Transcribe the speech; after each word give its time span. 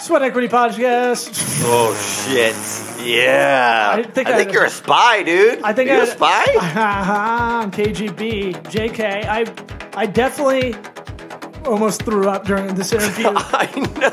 Sweat 0.00 0.22
Equity 0.22 0.48
Podcast. 0.48 1.30
Oh 1.64 1.94
shit! 2.26 2.54
Yeah, 3.06 3.92
I 3.94 4.02
think 4.02 4.28
I- 4.28 4.36
think 4.36 4.52
you're 4.52 4.64
a 4.64 4.70
spy, 4.70 5.22
dude. 5.22 5.60
I 5.62 5.72
think 5.72 5.88
you're 5.90 6.00
I- 6.00 6.04
a 6.04 6.06
spy. 6.06 6.44
I'm 6.58 7.70
KGB, 7.70 8.54
JK. 8.64 9.24
I, 9.26 9.44
I 9.94 10.06
definitely 10.06 10.74
almost 11.66 12.02
threw 12.04 12.28
up 12.28 12.44
during 12.46 12.74
this 12.74 12.92
interview. 12.92 13.26
I 13.34 13.68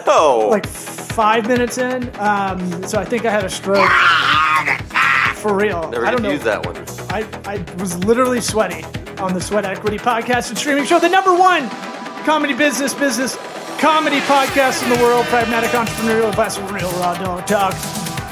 know. 0.05 0.49
like 0.49 0.65
five 0.67 1.47
minutes 1.47 1.77
in. 1.77 2.11
Um, 2.19 2.83
so 2.85 2.99
I 2.99 3.05
think 3.05 3.25
I 3.25 3.31
had 3.31 3.45
a 3.45 3.49
stroke. 3.49 3.89
For 5.37 5.53
real. 5.55 5.89
Never 5.89 6.05
I 6.05 6.11
don't 6.11 6.21
know. 6.23 6.31
use 6.31 6.43
that 6.43 6.65
one. 6.65 6.75
I, 7.09 7.25
I 7.45 7.57
was 7.81 7.97
literally 8.03 8.41
sweaty 8.41 8.83
on 9.19 9.33
the 9.33 9.39
Sweat 9.41 9.65
Equity 9.65 9.97
Podcast 9.97 10.49
and 10.49 10.57
streaming 10.57 10.85
show, 10.85 10.99
the 10.99 11.07
number 11.09 11.33
one 11.35 11.69
comedy 12.25 12.53
business, 12.53 12.93
business 12.93 13.37
comedy 13.79 14.19
podcast 14.21 14.83
in 14.83 14.89
the 14.97 15.03
world, 15.03 15.25
pragmatic 15.27 15.71
entrepreneurial 15.71 16.29
advice, 16.29 16.57
with 16.57 16.71
real 16.71 16.91
raw 16.93 17.13
dog 17.15 17.45
talk. 17.45 17.73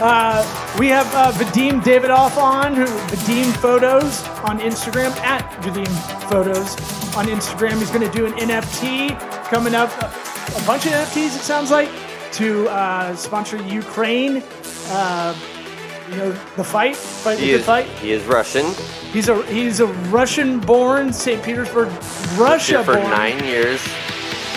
Uh, 0.02 0.44
we 0.78 0.88
have 0.88 1.08
uh, 1.16 1.32
Vadim 1.34 1.82
Davidoff 1.82 2.36
on, 2.38 2.74
who 2.76 2.86
Vadim 2.86 3.52
Photos 3.58 4.24
on 4.40 4.60
Instagram, 4.60 5.12
at 5.22 5.50
Vadim 5.62 5.88
Photos 6.30 6.76
on 7.16 7.28
Instagram. 7.28 7.78
He's 7.80 7.92
going 7.92 8.10
to 8.10 8.12
do 8.18 8.26
an 8.26 8.34
NFT 8.34 9.18
coming 9.50 9.74
up, 9.76 9.90
a, 10.02 10.08
a 10.08 10.66
bunch 10.66 10.86
of 10.86 10.92
NFTs, 10.92 11.28
it 11.38 11.42
sounds 11.42 11.72
like, 11.72 11.90
to 12.34 12.68
uh, 12.70 13.16
sponsor 13.16 13.58
Ukraine. 13.68 14.44
Uh, 14.88 15.36
you 16.10 16.18
know, 16.18 16.32
the 16.56 16.64
fight, 16.64 16.96
fight 16.96 17.40
He 17.40 17.48
the 17.52 17.60
is. 17.60 17.66
fight. 17.66 17.86
He 17.88 18.12
is 18.12 18.24
Russian. 18.26 18.66
He's 19.12 19.28
a 19.30 19.42
he's 19.46 19.80
a 19.80 19.88
Russian-born, 19.88 21.12
St. 21.14 21.42
Petersburg, 21.42 21.88
Russia-born. 22.38 22.86
for 22.86 22.94
nine 23.10 23.44
years. 23.44 23.82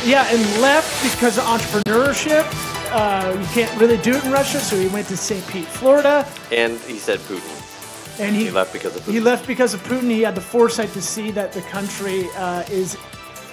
Yeah, 0.05 0.27
and 0.31 0.41
left 0.63 1.03
because 1.03 1.39
of 1.39 1.45
entrepreneurship. 1.45 2.45
Uh, 2.91 3.37
you 3.39 3.47
can't 3.49 3.81
really 3.81 3.99
do 3.99 4.15
it 4.17 4.25
in 4.25 4.33
Russia, 4.33 4.59
so 4.59 4.79
he 4.79 4.89
went 4.89 5.07
to 5.09 5.17
St. 5.17 5.47
Pete, 5.49 5.67
Florida, 5.67 6.27
And 6.51 6.79
he 6.81 6.97
said 6.99 7.19
Putin. 7.21 8.19
and 8.21 8.35
he, 8.35 8.45
He 8.47 8.51
left 8.51 8.73
because 8.73 8.97
of 8.97 9.03
Putin. 9.03 9.13
He 9.13 9.21
left 9.21 9.47
because 9.47 9.75
of 9.75 9.83
Putin. 9.83 10.11
He 10.11 10.23
had 10.23 10.35
the 10.35 10.41
foresight 10.41 10.93
to 10.93 11.03
see 11.03 11.31
that 11.33 11.53
the 11.53 11.61
country 11.63 12.27
uh, 12.37 12.63
is 12.71 12.97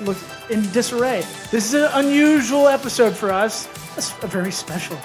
look 0.01 0.17
in 0.49 0.61
disarray. 0.71 1.21
This 1.51 1.73
is 1.73 1.73
an 1.73 1.89
unusual 2.05 2.67
episode 2.67 3.16
for 3.16 3.31
us. 3.31 3.67
It's 3.97 4.13
a 4.23 4.27
very 4.27 4.51
special 4.51 4.97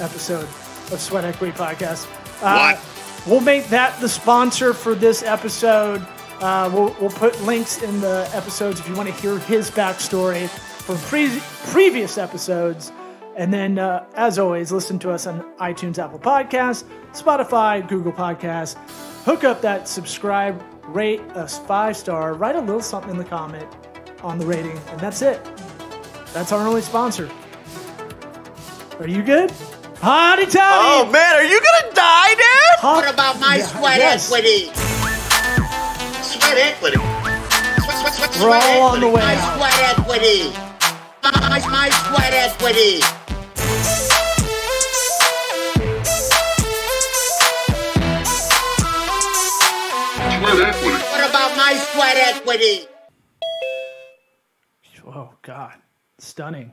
episode 0.00 0.44
of 0.92 0.98
Sweat 1.00 1.24
Equity 1.24 1.52
Podcast. 1.56 2.08
Uh, 2.42 2.76
We'll 3.26 3.40
make 3.42 3.66
that 3.68 4.00
the 4.00 4.08
sponsor 4.08 4.72
for 4.72 4.94
this 4.94 5.22
episode. 5.22 6.04
Uh, 6.40 6.70
we'll, 6.72 6.96
we'll 6.98 7.10
put 7.10 7.38
links 7.42 7.82
in 7.82 8.00
the 8.00 8.28
episodes 8.32 8.80
if 8.80 8.88
you 8.88 8.94
want 8.94 9.10
to 9.10 9.14
hear 9.16 9.38
his 9.40 9.70
backstory 9.70 10.48
from 10.96 11.08
pre- 11.08 11.40
previous 11.72 12.18
episodes. 12.18 12.92
And 13.36 13.52
then, 13.54 13.78
uh, 13.78 14.04
as 14.14 14.38
always, 14.38 14.72
listen 14.72 14.98
to 15.00 15.10
us 15.10 15.26
on 15.26 15.40
iTunes, 15.58 15.98
Apple 16.02 16.18
Podcasts, 16.18 16.84
Spotify, 17.12 17.86
Google 17.86 18.12
Podcasts. 18.12 18.74
Hook 19.24 19.44
up 19.44 19.60
that 19.62 19.86
subscribe, 19.88 20.60
rate 20.84 21.20
us 21.36 21.58
five 21.60 21.96
star, 21.96 22.34
write 22.34 22.56
a 22.56 22.60
little 22.60 22.82
something 22.82 23.10
in 23.12 23.16
the 23.18 23.24
comment 23.24 23.68
on 24.22 24.38
the 24.38 24.44
rating, 24.46 24.76
and 24.88 25.00
that's 25.00 25.22
it. 25.22 25.42
That's 26.34 26.52
our 26.52 26.66
only 26.66 26.80
sponsor. 26.82 27.30
Are 28.98 29.08
you 29.08 29.22
good? 29.22 29.50
Hotty 30.00 30.50
toddy! 30.50 30.56
Oh 30.60 31.08
man, 31.12 31.36
are 31.36 31.44
you 31.44 31.60
gonna 31.60 31.94
die, 31.94 32.34
dude? 32.34 32.80
Hot- 32.80 33.04
What 33.04 33.14
about 33.14 33.40
my 33.40 33.56
Yeah, 33.56 33.66
sweat 33.66 33.98
yes. 33.98 34.26
equity? 34.32 34.70
Sweat 36.22 36.58
equity. 36.58 36.96
Sweat, 36.96 37.96
sweat, 37.98 38.12
sweat, 38.14 38.30
We're 38.30 38.60
sweat 38.60 38.76
all 38.76 38.82
on 38.92 39.00
the 39.00 39.08
way 39.08 39.20
My 39.22 39.34
out. 39.36 39.56
sweat 39.56 39.98
equity. 39.98 40.69
My, 41.80 41.88
my 41.88 41.94
sweat 41.96 42.34
equity. 42.34 43.00
What 50.42 51.30
about 51.30 51.56
my 51.56 51.74
sweat 51.74 52.16
equity? 52.16 52.86
Oh 55.06 55.30
God, 55.42 55.74
stunning, 56.18 56.72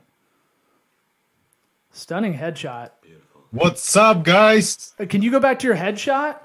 stunning 1.90 2.34
headshot. 2.34 2.90
What's 3.50 3.96
up, 3.96 4.24
guys? 4.24 4.94
Uh, 5.00 5.06
Can 5.06 5.22
you 5.22 5.30
go 5.30 5.40
back 5.40 5.58
to 5.60 5.66
your 5.66 5.76
headshot? 5.76 6.36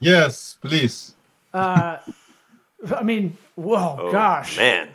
Yes, 0.00 0.58
please. 0.60 1.14
Uh, 1.54 1.98
I 2.94 3.02
mean, 3.02 3.36
whoa, 3.54 3.96
Oh, 3.98 4.12
gosh. 4.12 4.56
man. 4.58 4.88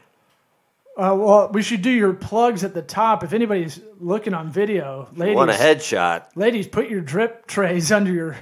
Uh, 0.97 1.15
well, 1.17 1.49
we 1.53 1.61
should 1.61 1.81
do 1.81 1.89
your 1.89 2.13
plugs 2.13 2.63
at 2.63 2.73
the 2.73 2.81
top. 2.81 3.23
If 3.23 3.33
anybody's 3.33 3.79
looking 3.99 4.33
on 4.33 4.49
video, 4.51 5.07
ladies, 5.15 5.35
Want 5.35 5.49
a 5.49 5.53
headshot? 5.53 6.25
ladies, 6.35 6.67
put 6.67 6.89
your 6.89 7.01
drip 7.01 7.47
trays 7.47 7.91
under 7.97 8.11
your 8.11 8.37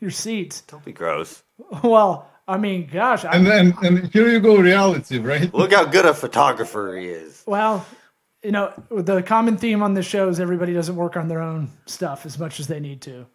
your 0.00 0.10
seats. 0.10 0.62
Don't 0.62 0.84
be 0.84 0.92
gross. 0.92 1.42
Well, 1.84 2.26
I 2.48 2.56
mean, 2.56 2.88
gosh, 2.90 3.24
I, 3.24 3.32
And 3.36 3.46
and 3.48 3.74
and 3.82 4.12
here 4.12 4.28
you 4.28 4.40
go, 4.40 4.56
reality, 4.56 5.18
right? 5.18 5.52
Look 5.52 5.72
how 5.74 5.84
good 5.84 6.06
a 6.06 6.14
photographer 6.14 6.96
he 6.96 7.06
is. 7.08 7.42
well, 7.46 7.84
you 8.42 8.50
know, 8.52 8.72
the 8.90 9.22
common 9.22 9.58
theme 9.58 9.82
on 9.82 9.92
this 9.92 10.06
show 10.06 10.28
is 10.30 10.40
everybody 10.40 10.72
doesn't 10.72 10.96
work 10.96 11.16
on 11.18 11.28
their 11.28 11.42
own 11.42 11.70
stuff 11.84 12.24
as 12.24 12.38
much 12.38 12.58
as 12.58 12.66
they 12.66 12.80
need 12.80 13.02
to. 13.02 13.26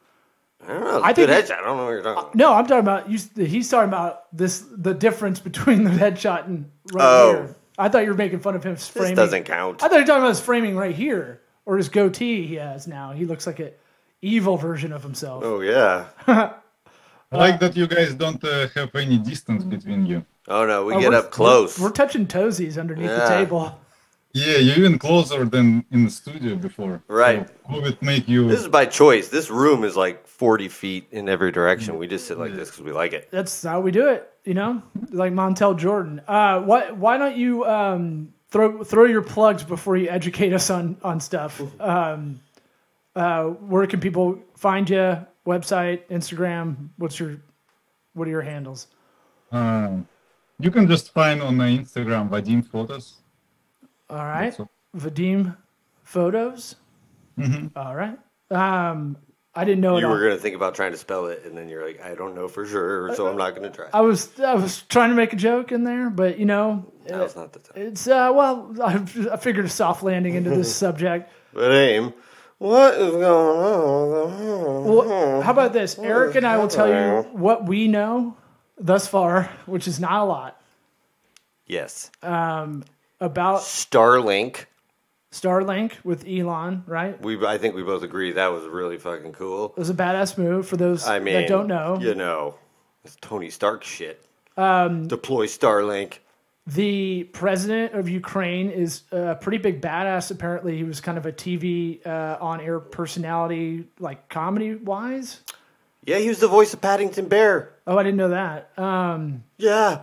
I 0.67 0.73
don't 0.73 0.81
know. 0.83 0.97
It's 0.97 1.05
I 1.05 1.09
a 1.11 1.13
good 1.13 1.29
think- 1.29 1.45
headshot. 1.45 1.59
I 1.59 1.63
don't 1.63 1.77
know 1.77 1.83
what 1.85 1.91
you're 1.91 2.01
talking 2.01 2.23
about. 2.23 2.35
No, 2.35 2.53
I'm 2.53 2.65
talking 2.65 2.79
about 2.79 3.09
you. 3.11 3.19
He's 3.45 3.69
talking 3.69 3.87
about 3.89 4.35
this. 4.35 4.65
The 4.75 4.95
difference 4.95 5.39
between 5.39 5.83
the 5.83 5.91
headshot 6.03 6.47
and 6.47 6.71
right 6.91 7.03
Oh. 7.05 7.31
here. 7.33 7.55
I 7.77 7.89
thought 7.89 8.03
you 8.03 8.09
were 8.09 8.15
making 8.17 8.39
fun 8.39 8.55
of 8.55 8.63
him 8.63 8.73
This 8.75 8.87
framing. 8.87 9.15
doesn't 9.15 9.43
count. 9.43 9.83
I 9.83 9.87
thought 9.87 9.95
you 9.95 10.01
were 10.01 10.07
talking 10.07 10.21
about 10.23 10.29
his 10.29 10.39
framing 10.41 10.75
right 10.77 10.95
here 10.95 11.41
or 11.65 11.77
his 11.77 11.89
goatee 11.89 12.45
he 12.47 12.55
has 12.55 12.87
now. 12.87 13.11
He 13.11 13.25
looks 13.25 13.45
like 13.47 13.59
an 13.59 13.71
evil 14.21 14.57
version 14.57 14.93
of 14.93 15.03
himself. 15.03 15.43
Oh 15.43 15.61
yeah. 15.61 16.05
I 17.31 17.37
like 17.37 17.59
that 17.59 17.75
you 17.75 17.87
guys 17.87 18.13
don't 18.13 18.41
uh, 18.43 18.67
have 18.75 18.95
any 18.95 19.17
distance 19.17 19.63
between 19.63 20.05
you. 20.05 20.25
Oh 20.47 20.65
no, 20.65 20.85
we 20.85 20.93
Oh, 20.93 20.99
get 21.01 21.13
up 21.13 21.31
close. 21.31 21.77
We're, 21.79 21.87
we're 21.87 21.91
touching 21.91 22.27
toesies 22.27 22.79
underneath 22.79 23.09
the 23.09 23.27
table. 23.27 23.77
Yeah, 24.33 24.57
you're 24.57 24.77
even 24.77 24.99
closer 24.99 25.45
than 25.45 25.85
in 25.91 26.03
the 26.05 26.11
studio 26.11 26.55
before. 26.55 27.01
Right. 27.07 27.47
So 27.47 27.53
COVID 27.73 28.01
make 28.01 28.27
you. 28.27 28.47
This 28.49 28.59
is 28.61 28.67
by 28.67 28.85
choice. 28.85 29.29
This 29.29 29.49
room 29.49 29.83
is 29.83 29.95
like 29.95 30.24
40 30.37 30.67
feet 30.67 31.07
in 31.11 31.29
every 31.29 31.49
direction. 31.49 31.97
We 31.97 32.07
just 32.07 32.27
sit 32.27 32.37
like 32.37 32.53
this 32.53 32.69
because 32.69 32.83
we 32.83 32.91
like 32.91 33.13
it. 33.13 33.29
That's 33.31 33.63
how 33.63 33.79
we 33.79 33.91
do 33.91 34.09
it. 34.09 34.29
You 34.43 34.53
know, 34.53 34.83
like 35.11 35.31
Montel 35.31 35.77
Jordan. 35.77 36.21
Uh, 36.27 36.59
why 36.61 36.91
why 36.91 37.17
don't 37.17 37.37
you 37.37 37.63
um, 37.65 38.33
throw 38.49 38.83
throw 38.83 39.05
your 39.05 39.21
plugs 39.21 39.63
before 39.63 39.95
you 39.95 40.09
educate 40.09 40.51
us 40.51 40.69
on 40.69 40.97
on 41.03 41.21
stuff? 41.21 41.61
Um, 41.79 42.41
uh, 43.15 43.45
where 43.45 43.87
can 43.87 44.01
people 44.01 44.39
find 44.57 44.89
you? 44.89 45.25
Website, 45.47 46.05
Instagram. 46.09 46.89
What's 46.97 47.17
your 47.17 47.37
what 48.13 48.27
are 48.27 48.31
your 48.31 48.41
handles? 48.41 48.87
Um, 49.51 50.05
you 50.59 50.69
can 50.69 50.87
just 50.87 51.13
find 51.13 51.41
on 51.41 51.57
the 51.57 51.63
Instagram 51.63 52.29
Vadim 52.29 52.65
photos. 52.65 53.15
All 54.09 54.17
right, 54.17 54.59
all. 54.59 54.69
Vadim 54.97 55.55
photos. 56.03 56.75
Mm-hmm. 57.39 57.67
All 57.77 57.95
right. 57.95 58.17
Um, 58.51 59.17
I 59.57 59.63
didn't 59.63 59.81
know. 59.81 59.97
You 59.97 60.07
were 60.07 60.19
going 60.19 60.35
to 60.35 60.41
think 60.41 60.55
about 60.55 60.75
trying 60.75 60.91
to 60.91 60.97
spell 60.97 61.27
it, 61.27 61.43
and 61.45 61.57
then 61.57 61.69
you're 61.69 61.85
like, 61.85 62.01
I 62.01 62.13
don't 62.15 62.35
know 62.35 62.47
for 62.49 62.65
sure, 62.65 63.15
so 63.15 63.27
I'm 63.27 63.37
not 63.37 63.51
going 63.55 63.63
to 63.63 63.75
try. 63.75 63.87
I 63.93 64.01
was 64.01 64.37
I 64.39 64.53
was 64.55 64.81
trying 64.83 65.11
to 65.11 65.15
make 65.15 65.31
a 65.31 65.37
joke 65.37 65.71
in 65.71 65.83
there, 65.85 66.09
but 66.09 66.37
you 66.37 66.45
know, 66.45 66.85
Now's 67.09 67.35
not 67.35 67.53
the 67.53 67.59
time. 67.59 67.87
it's 67.87 68.05
uh, 68.07 68.31
well, 68.35 68.75
I, 68.83 68.95
I 69.31 69.37
figured 69.37 69.65
a 69.65 69.69
soft 69.69 70.03
landing 70.03 70.35
into 70.35 70.49
this 70.49 70.75
subject. 70.83 71.31
But 71.53 71.71
aim, 71.71 72.13
what 72.57 72.95
is 72.95 73.11
going 73.11 73.57
on? 73.57 74.83
Well, 74.85 75.41
how 75.41 75.51
about 75.51 75.71
this? 75.71 75.97
Eric 75.97 76.35
and 76.35 76.45
I 76.45 76.57
will 76.57 76.67
tell 76.67 76.89
you 76.89 77.29
what 77.31 77.65
we 77.65 77.87
know 77.87 78.35
thus 78.77 79.07
far, 79.07 79.49
which 79.65 79.87
is 79.87 79.99
not 79.99 80.21
a 80.21 80.25
lot, 80.25 80.61
Yes. 81.65 82.11
Um, 82.21 82.83
about 83.21 83.61
Starlink. 83.61 84.65
Starlink 85.39 85.93
with 86.03 86.25
Elon. 86.27 86.83
Right? 86.87 87.19
We, 87.21 87.45
I 87.45 87.57
think 87.57 87.75
we 87.75 87.83
both 87.83 88.03
agree 88.03 88.31
that 88.33 88.47
was 88.47 88.63
really 88.65 88.97
fucking 88.97 89.33
cool. 89.33 89.73
It 89.75 89.79
was 89.79 89.89
a 89.89 89.93
badass 89.93 90.37
move 90.37 90.67
for 90.67 90.77
those 90.77 91.05
I 91.05 91.19
mean, 91.19 91.33
that 91.33 91.47
don't 91.47 91.67
know. 91.67 91.97
you 91.99 92.15
know, 92.15 92.55
it's 93.03 93.17
Tony 93.21 93.49
Stark 93.49 93.83
shit. 93.83 94.25
Um, 94.57 95.07
Deploy 95.07 95.47
Starlink. 95.47 96.19
The 96.67 97.25
president 97.25 97.93
of 97.93 98.09
Ukraine 98.09 98.71
is 98.71 99.03
a 99.11 99.35
pretty 99.35 99.59
big 99.59 99.81
badass. 99.81 100.31
Apparently, 100.31 100.77
he 100.77 100.83
was 100.83 100.99
kind 100.99 101.17
of 101.17 101.27
a 101.27 101.31
TV 101.31 102.05
uh, 102.07 102.37
on-air 102.41 102.79
personality, 102.79 103.85
like 103.99 104.29
comedy-wise. 104.29 105.41
Yeah, 106.05 106.17
he 106.17 106.27
was 106.27 106.39
the 106.39 106.47
voice 106.47 106.73
of 106.73 106.81
Paddington 106.81 107.27
Bear. 107.27 107.73
Oh, 107.85 107.97
I 107.99 108.03
didn't 108.03 108.17
know 108.17 108.29
that. 108.29 108.71
Um, 108.79 109.43
Yeah, 109.57 110.01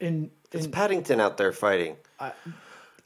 in, 0.00 0.30
it's 0.50 0.66
Paddington 0.66 1.18
out 1.18 1.38
there 1.38 1.52
fighting. 1.52 1.96
I, 2.20 2.32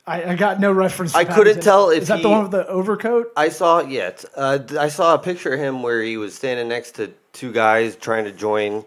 I 0.09 0.35
got 0.37 0.61
no 0.61 0.71
reference. 0.71 1.13
To 1.13 1.19
I 1.19 1.25
couldn't 1.25 1.37
Paddington. 1.57 1.63
tell 1.63 1.91
if 1.91 2.03
is 2.03 2.09
that 2.09 2.19
he- 2.19 2.23
the 2.23 2.29
one 2.29 2.43
with 2.43 2.53
the 2.53 2.67
overcoat. 2.69 3.33
I 3.37 3.49
saw 3.49 3.81
yet. 3.81 4.25
Uh, 4.37 4.61
I 4.79 4.89
saw 4.89 5.15
a 5.15 5.19
picture 5.19 5.55
of 5.55 5.61
him 5.61 5.83
where 5.83 6.01
he 6.03 6.17
was 6.17 6.35
standing 6.35 6.69
next 6.69 6.93
to 6.93 7.13
two 7.33 7.53
guys 7.53 7.97
trying 7.97 8.25
to 8.25 8.33
join 8.33 8.85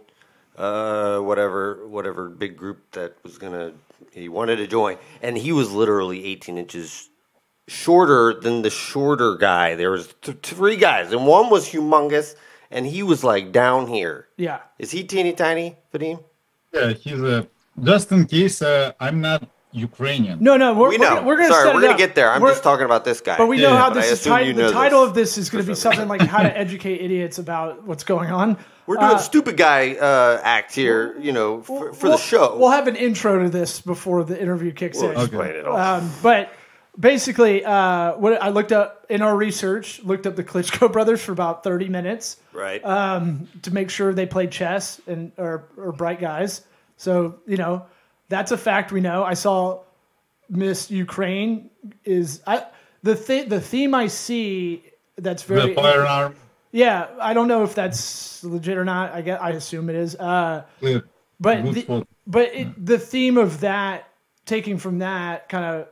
uh, 0.58 1.20
whatever 1.20 1.86
whatever 1.88 2.30
big 2.30 2.56
group 2.58 2.80
that 2.92 3.16
was 3.24 3.38
gonna 3.38 3.74
he 4.12 4.30
wanted 4.30 4.58
to 4.58 4.68
join, 4.68 4.98
and 5.22 5.38
he 5.38 5.52
was 5.52 5.72
literally 5.72 6.26
18 6.26 6.58
inches 6.58 7.10
shorter 7.68 8.34
than 8.34 8.62
the 8.62 8.70
shorter 8.70 9.36
guy. 9.36 9.76
There 9.76 9.92
was 9.92 10.14
th- 10.22 10.38
three 10.42 10.76
guys, 10.78 11.12
and 11.12 11.28
one 11.28 11.50
was 11.50 11.70
humongous, 11.70 12.36
and 12.72 12.86
he 12.86 13.04
was 13.04 13.24
like 13.24 13.52
down 13.52 13.88
here. 13.88 14.28
Yeah. 14.38 14.60
Is 14.80 14.92
he 14.92 15.04
teeny 15.04 15.34
tiny, 15.34 15.78
Vadim? 15.94 16.24
Yeah, 16.74 16.94
he's 16.94 17.22
a. 17.22 17.48
Just 17.82 18.12
in 18.12 18.26
case 18.26 18.62
uh, 18.62 18.94
I'm 19.00 19.22
not 19.22 19.48
Ukrainian. 19.72 20.40
No, 20.42 20.58
no, 20.58 20.74
we're, 20.74 20.90
we 20.90 20.98
we're 20.98 21.04
know. 21.04 21.16
gonna- 21.16 21.28
we're 21.28 21.36
going 21.38 21.50
to 21.50 21.54
Sorry, 21.54 21.66
set 21.68 21.74
we're 21.76 21.80
it 21.82 21.84
gonna 21.84 21.94
up. 21.94 22.00
get 22.00 22.16
there. 22.16 22.32
I'm 22.32 22.42
We're- 22.42 22.54
just 22.54 22.64
talking 22.64 22.86
about 22.86 23.06
this 23.06 23.22
guy. 23.22 23.38
But 23.38 23.48
we 23.48 23.62
Yeah, 23.62 23.70
know 23.70 23.76
how 23.78 23.90
this 23.92 24.06
is 24.08 24.14
assume 24.22 24.40
you 24.48 24.54
know 24.54 24.68
The 24.68 24.74
title 24.74 25.02
this 25.02 25.10
of 25.10 25.16
this 25.16 25.38
is 25.38 25.50
going 25.50 25.64
to 25.64 25.68
be 25.72 25.76
something 25.76 26.08
like 26.08 26.22
how 26.22 26.42
to 26.42 26.58
educate 26.66 27.02
idiots 27.02 27.38
about 27.38 27.84
what's 27.86 28.04
going 28.04 28.32
on. 28.32 28.58
we're 28.88 28.96
doing 28.98 29.12
Uh, 29.12 29.18
stupid 29.20 29.58
guy 29.58 29.94
uh, 29.94 30.42
act 30.44 30.74
here, 30.74 31.16
you 31.20 31.32
know, 31.32 31.62
for, 31.62 31.94
for 31.94 32.08
we'll- 32.08 32.18
the 32.18 32.24
show. 32.24 32.56
We'll 32.58 32.72
have 32.72 32.88
an 32.88 32.96
intro 32.96 33.44
to 33.44 33.50
this 33.50 33.80
before 33.82 34.24
the 34.24 34.42
interview 34.42 34.72
kicks 34.72 34.98
We'll 35.00 35.12
in. 35.12 35.18
explain 35.22 35.52
it 35.52 35.66
all. 35.68 35.78
Um, 35.78 36.10
but 36.24 36.52
basically, 37.00 37.64
uh, 37.64 38.14
what 38.18 38.42
I 38.42 38.50
looked 38.50 38.72
up 38.72 39.06
in 39.10 39.22
our 39.22 39.36
research, 39.36 40.02
looked 40.04 40.26
up 40.26 40.36
the 40.36 40.44
Klitschko 40.44 40.92
brothers 40.92 41.22
for 41.24 41.32
about 41.32 41.64
thirty 41.64 41.88
minutes 41.90 42.38
right. 42.54 42.84
um, 42.84 43.48
to 43.62 43.72
make 43.72 43.92
sure 43.92 44.14
they 44.16 44.26
played 44.26 44.52
chess 44.52 45.00
and 45.08 45.32
are, 45.38 45.66
are 45.78 45.92
bright 45.92 46.20
guys. 46.20 46.62
So 46.98 47.36
you 47.46 47.58
know 47.58 47.86
that's 48.30 48.52
a 48.52 48.58
fact 48.58 48.92
we 48.92 49.02
know. 49.02 49.24
I 49.24 49.34
saw 49.34 49.82
Miss 50.50 50.90
Ukraine 50.90 51.70
is 52.06 52.42
I 52.48 52.66
the 53.04 53.16
th- 53.16 53.50
the 53.50 53.60
theme 53.62 53.94
I 53.94 54.08
see 54.08 54.84
that's 55.18 55.44
very 55.44 55.70
The 55.70 55.76
firearm. 55.76 56.36
yeah. 56.72 57.08
I 57.20 57.34
don't 57.34 57.48
know 57.48 57.64
if 57.64 57.76
that's 57.76 58.44
legit 58.44 58.78
or 58.78 58.86
not. 58.86 59.12
I 59.14 59.22
guess 59.22 59.40
I 59.42 59.50
assume 59.52 59.90
it 59.90 59.96
is. 59.96 60.16
Uh, 60.16 60.64
Yeah, 60.82 61.00
but 61.40 61.64
the, 61.74 62.06
but 62.26 62.54
it, 62.56 62.86
the 62.86 62.98
theme 63.00 63.38
of 63.38 63.60
that, 63.62 64.08
taking 64.46 64.78
from 64.78 65.00
that, 65.00 65.50
kind 65.50 65.66
of 65.66 65.88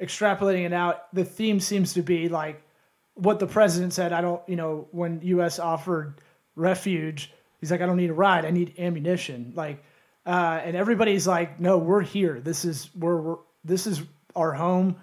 extrapolating 0.00 0.64
it 0.64 0.72
out, 0.72 1.12
the 1.14 1.24
theme 1.24 1.60
seems 1.60 1.92
to 1.94 2.02
be 2.02 2.28
like 2.28 2.62
what 3.14 3.38
the 3.38 3.46
president 3.46 3.92
said. 3.92 4.12
I 4.12 4.20
don't, 4.22 4.40
you 4.48 4.56
know, 4.56 4.88
when 4.92 5.20
U.S. 5.22 5.58
offered 5.58 6.14
refuge, 6.56 7.32
he's 7.60 7.70
like, 7.70 7.80
I 7.82 7.86
don't 7.86 7.96
need 7.98 8.10
a 8.10 8.14
ride. 8.14 8.44
I 8.44 8.50
need 8.50 8.74
ammunition. 8.78 9.52
Like, 9.54 9.84
uh, 10.26 10.60
and 10.64 10.76
everybody's 10.76 11.26
like, 11.26 11.60
no, 11.60 11.78
we're 11.78 12.02
here. 12.02 12.40
This 12.40 12.64
is 12.64 12.90
where 12.94 13.16
we're. 13.16 13.36
This 13.64 13.86
is 13.86 14.02
our 14.36 14.52
home. 14.52 14.96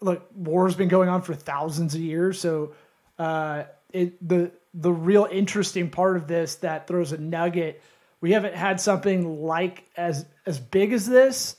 Look, 0.00 0.26
war's 0.34 0.74
been 0.74 0.88
going 0.88 1.08
on 1.08 1.22
for 1.22 1.34
thousands 1.34 1.94
of 1.94 2.00
years, 2.00 2.40
so 2.40 2.72
uh, 3.18 3.64
it 3.92 4.26
the 4.26 4.50
the 4.74 4.92
real 4.92 5.28
interesting 5.30 5.90
part 5.90 6.16
of 6.16 6.26
this 6.26 6.56
that 6.56 6.86
throws 6.86 7.12
a 7.12 7.18
nugget. 7.18 7.82
We 8.20 8.32
haven't 8.32 8.54
had 8.54 8.80
something 8.80 9.42
like 9.42 9.84
as 9.96 10.24
as 10.46 10.58
big 10.58 10.92
as 10.92 11.06
this 11.06 11.56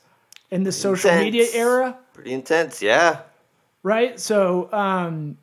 in 0.49 0.63
the 0.63 0.71
social 0.71 1.09
Intense. 1.09 1.25
media 1.25 1.47
era, 1.53 1.97
Pretty 2.13 2.33
intense, 2.33 2.81
yeah. 2.81 3.21
right? 3.83 4.19
So, 4.19 4.69
um, 4.73 5.37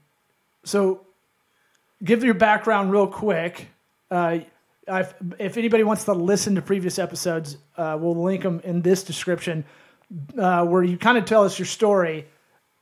so 0.65 1.07
give 2.05 2.23
your 2.25 2.35
background 2.35 2.93
real 2.93 3.07
quick. 3.07 3.69
Uh, 4.11 4.41
I've, 4.91 5.15
if 5.39 5.57
anybody 5.57 5.85
wants 5.85 6.05
to 6.05 6.13
listen 6.13 6.55
to 6.57 6.63
previous 6.63 6.99
episodes, 6.99 7.57
uh, 7.77 7.97
we'll 8.01 8.21
link 8.23 8.43
them 8.43 8.61
in 8.65 8.83
this 8.83 9.03
description, 9.05 9.65
uh, 10.39 10.65
where 10.65 10.83
you 10.83 10.97
kind 10.99 11.19
of 11.19 11.25
tell 11.25 11.45
us 11.45 11.59
your 11.59 11.67
story. 11.67 12.27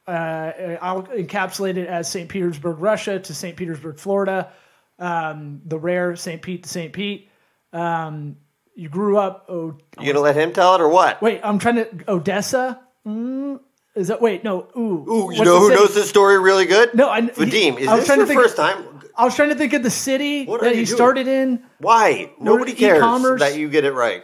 Uh, 0.07 0.77
I'll 0.81 1.03
encapsulate 1.05 1.77
it 1.77 1.89
as 1.89 2.11
St. 2.11 2.29
Petersburg, 2.29 2.79
Russia 2.79 3.19
to 3.19 3.35
St. 3.35 3.57
Petersburg, 3.57 3.99
Florida, 3.99 4.53
um, 4.99 5.61
the 5.67 5.79
rare 5.79 6.15
St. 6.17 6.41
Pete 6.41 6.63
to 6.63 6.69
St. 6.69 6.93
Pete. 6.93 7.29
Um, 7.73 8.37
you 8.75 8.89
grew 8.89 9.19
up. 9.19 9.47
Oh, 9.49 9.77
You 9.99 10.13
gonna 10.13 10.23
let 10.23 10.37
him 10.37 10.53
tell 10.53 10.75
it 10.77 10.81
or 10.81 10.89
what? 10.89 11.21
wait, 11.23 11.41
I'm 11.43 11.59
trying 11.59 11.77
to 11.77 11.89
Odessa. 12.09 12.81
Mm, 13.07 13.59
is 13.95 14.09
that 14.09 14.21
wait? 14.21 14.45
No, 14.45 14.69
ooh, 14.77 15.05
Ooh, 15.11 15.33
you 15.35 15.45
know 15.45 15.59
who 15.59 15.69
city? 15.71 15.81
knows 15.81 15.95
this 15.95 16.09
story 16.09 16.39
really 16.39 16.67
good? 16.67 16.95
No, 16.95 17.09
I- 17.09 17.23
Vadim, 17.23 17.79
is 17.79 17.89
I 17.89 17.97
this 17.99 18.09
your 18.09 18.27
think- 18.27 18.41
first 18.41 18.57
time? 18.57 18.96
I 19.17 19.25
was 19.25 19.35
trying 19.35 19.49
to 19.49 19.55
think 19.55 19.73
of 19.73 19.83
the 19.83 19.91
city 19.91 20.45
What 20.45 20.61
are 20.61 20.65
that 20.65 20.75
you 20.75 20.81
he 20.81 20.85
doing? 20.85 20.97
started 20.97 21.29
in. 21.29 21.63
Why? 21.79 22.31
Nobody 22.39 22.75
cares 22.75 22.99
e-commerce? 22.99 23.41
that 23.41 23.57
you 23.57 23.69
get 23.69 23.85
it 23.85 23.93
right. 23.93 24.23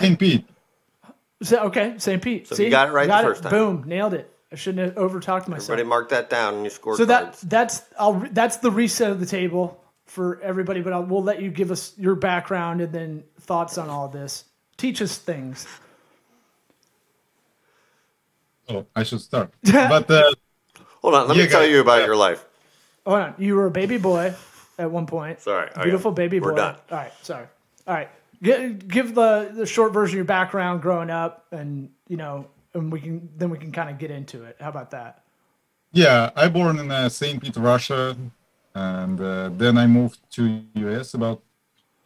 St. 0.00 0.18
Pete. 0.18 0.44
So, 1.42 1.66
okay, 1.66 1.94
St. 1.98 2.20
Pete. 2.20 2.48
So 2.48 2.56
See, 2.56 2.64
you 2.64 2.70
got 2.70 2.88
it 2.88 2.92
right 2.92 3.06
the 3.06 3.16
first 3.28 3.42
time. 3.44 3.50
Boom, 3.50 3.84
nailed 3.86 4.14
it. 4.14 4.32
I 4.50 4.56
shouldn't 4.56 4.88
have 4.88 4.98
over 4.98 5.20
talked 5.20 5.46
myself. 5.46 5.70
Everybody 5.70 5.88
mark 5.88 6.08
that 6.08 6.30
down 6.30 6.54
in 6.54 6.62
your 6.62 6.70
scorecards. 6.70 6.96
So 6.96 7.04
that 7.04 7.38
that's 7.44 7.82
I'll 7.98 8.14
re- 8.14 8.30
that's 8.32 8.56
the 8.56 8.70
reset 8.70 9.10
of 9.10 9.20
the 9.20 9.26
table 9.26 9.82
for 10.06 10.40
everybody. 10.40 10.80
But 10.80 10.94
I'll, 10.94 11.04
we'll 11.04 11.22
let 11.22 11.40
you 11.42 11.50
give 11.50 11.70
us 11.70 11.92
your 11.98 12.14
background 12.14 12.80
and 12.80 12.92
then 12.92 13.24
thoughts 13.40 13.76
on 13.78 13.88
all 13.90 14.08
this. 14.08 14.44
Teach 14.78 15.02
us 15.02 15.18
things. 15.18 15.66
Oh, 18.68 18.86
I 18.96 19.02
should 19.02 19.20
start. 19.20 19.52
but 19.62 20.10
uh, 20.10 20.32
Hold 21.02 21.14
on, 21.14 21.28
let 21.28 21.36
me 21.36 21.44
Yeah, 21.44 21.48
tell 21.50 21.60
guys, 21.62 21.70
you 21.70 21.80
about 21.80 22.00
yeah. 22.00 22.06
your 22.06 22.16
life. 22.16 22.44
Hold 23.08 23.20
on, 23.20 23.34
you 23.38 23.56
were 23.56 23.66
a 23.66 23.70
baby 23.70 23.96
boy 23.96 24.34
at 24.78 24.90
one 24.90 25.06
point. 25.06 25.40
Sorry, 25.40 25.70
okay. 25.70 25.82
beautiful 25.82 26.12
baby 26.12 26.38
boy. 26.38 26.48
We're 26.48 26.56
done. 26.56 26.76
All 26.90 26.98
right, 26.98 27.12
sorry. 27.22 27.46
All 27.86 27.94
right, 27.94 28.10
give, 28.42 28.86
give 28.86 29.14
the 29.14 29.50
the 29.54 29.66
short 29.66 29.92
version 29.94 30.14
of 30.14 30.18
your 30.18 30.24
background 30.26 30.82
growing 30.82 31.08
up, 31.08 31.46
and 31.50 31.90
you 32.08 32.18
know, 32.18 32.46
and 32.74 32.92
we 32.92 33.00
can 33.00 33.28
then 33.36 33.48
we 33.48 33.56
can 33.56 33.72
kind 33.72 33.88
of 33.88 33.98
get 33.98 34.10
into 34.10 34.44
it. 34.44 34.56
How 34.60 34.68
about 34.68 34.90
that? 34.90 35.24
yeah, 35.92 36.30
I 36.36 36.48
born 36.48 36.78
in 36.78 36.90
uh, 36.90 37.08
St. 37.08 37.40
Pete, 37.42 37.56
Russia, 37.56 38.16
and 38.74 39.20
uh, 39.20 39.50
then 39.56 39.78
I 39.78 39.86
moved 39.86 40.18
to 40.32 40.62
US 40.74 41.14
about 41.14 41.42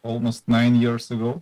almost 0.01 0.47
nine 0.47 0.75
years 0.75 1.11
ago. 1.11 1.41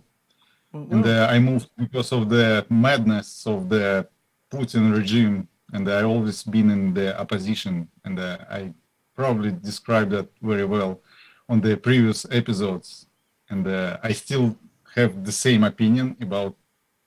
And 0.72 1.06
uh, 1.06 1.28
I 1.30 1.38
moved 1.38 1.68
because 1.76 2.12
of 2.12 2.30
the 2.30 2.64
madness 2.70 3.46
of 3.46 3.68
the 3.68 4.08
Putin 4.50 4.94
regime, 4.96 5.46
and 5.72 5.86
I 5.88 6.02
always 6.02 6.42
been 6.42 6.70
in 6.70 6.94
the 6.94 7.20
opposition, 7.20 7.88
and 8.04 8.18
uh, 8.18 8.38
I 8.50 8.72
probably 9.14 9.52
described 9.52 10.10
that 10.12 10.28
very 10.40 10.64
well 10.64 11.00
on 11.48 11.60
the 11.60 11.76
previous 11.76 12.26
episodes. 12.30 13.06
And 13.50 13.66
uh, 13.66 13.98
I 14.02 14.12
still 14.12 14.56
have 14.94 15.24
the 15.24 15.32
same 15.32 15.64
opinion 15.64 16.16
about 16.20 16.54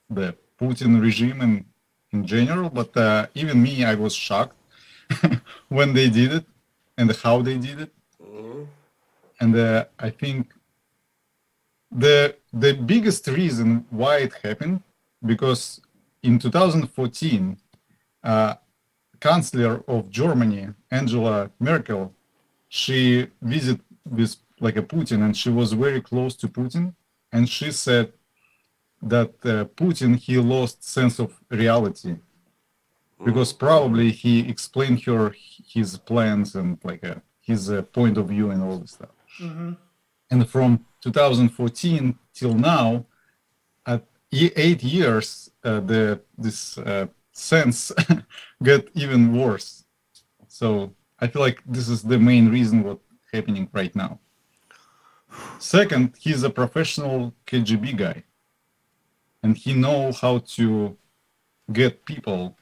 the 0.08 0.36
Putin 0.60 1.00
regime 1.00 1.40
in, 1.40 1.64
in 2.12 2.26
general, 2.26 2.70
but 2.70 2.96
uh, 2.96 3.26
even 3.34 3.62
me, 3.62 3.84
I 3.84 3.94
was 3.94 4.14
shocked 4.14 4.56
when 5.68 5.92
they 5.92 6.08
did 6.08 6.32
it 6.32 6.46
and 6.96 7.10
how 7.16 7.42
they 7.42 7.58
did 7.58 7.80
it. 7.80 7.92
And 9.40 9.54
uh, 9.54 9.84
I 9.98 10.10
think 10.10 10.52
the 11.90 12.36
the 12.52 12.72
biggest 12.74 13.26
reason 13.28 13.86
why 13.90 14.18
it 14.18 14.32
happened 14.42 14.82
because 15.24 15.80
in 16.22 16.38
2014 16.38 17.56
uh, 18.24 18.54
chancellor 19.22 19.82
of 19.88 20.10
germany 20.10 20.68
angela 20.90 21.50
merkel 21.58 22.12
she 22.68 23.26
visited 23.42 23.80
with 24.08 24.36
like 24.60 24.76
a 24.76 24.82
putin 24.82 25.22
and 25.24 25.36
she 25.36 25.50
was 25.50 25.72
very 25.72 26.00
close 26.00 26.34
to 26.34 26.48
putin 26.48 26.94
and 27.32 27.48
she 27.48 27.70
said 27.70 28.12
that 29.02 29.30
uh, 29.44 29.64
putin 29.76 30.16
he 30.16 30.36
lost 30.38 30.82
sense 30.82 31.18
of 31.18 31.40
reality 31.50 32.16
because 33.24 33.52
probably 33.52 34.10
he 34.10 34.40
explained 34.48 35.02
her 35.04 35.34
his 35.66 35.96
plans 35.98 36.54
and 36.54 36.78
like 36.84 37.04
uh, 37.04 37.14
his 37.40 37.70
uh, 37.70 37.82
point 37.82 38.18
of 38.18 38.28
view 38.28 38.50
and 38.50 38.62
all 38.62 38.78
this 38.78 38.92
stuff. 38.92 39.14
And 40.30 40.48
from 40.48 40.84
2014 41.02 42.18
till 42.34 42.54
now 42.54 43.06
at 43.86 44.04
eight 44.32 44.82
years 44.82 45.50
uh, 45.64 45.80
the 45.80 46.20
this 46.36 46.76
uh, 46.78 47.06
sense 47.36 47.92
get 48.62 48.88
even 48.94 49.36
worse 49.36 49.84
so 50.48 50.92
i 51.20 51.26
feel 51.26 51.42
like 51.42 51.62
this 51.66 51.88
is 51.88 52.02
the 52.02 52.18
main 52.18 52.48
reason 52.48 52.82
what's 52.82 53.02
happening 53.32 53.68
right 53.72 53.94
now 53.94 54.18
second 55.58 56.14
he's 56.18 56.42
a 56.42 56.50
professional 56.50 57.34
kgb 57.46 57.96
guy 57.96 58.22
and 59.42 59.56
he 59.56 59.72
know 59.74 60.12
how 60.12 60.38
to 60.38 60.96
get 61.72 62.04
people 62.06 62.56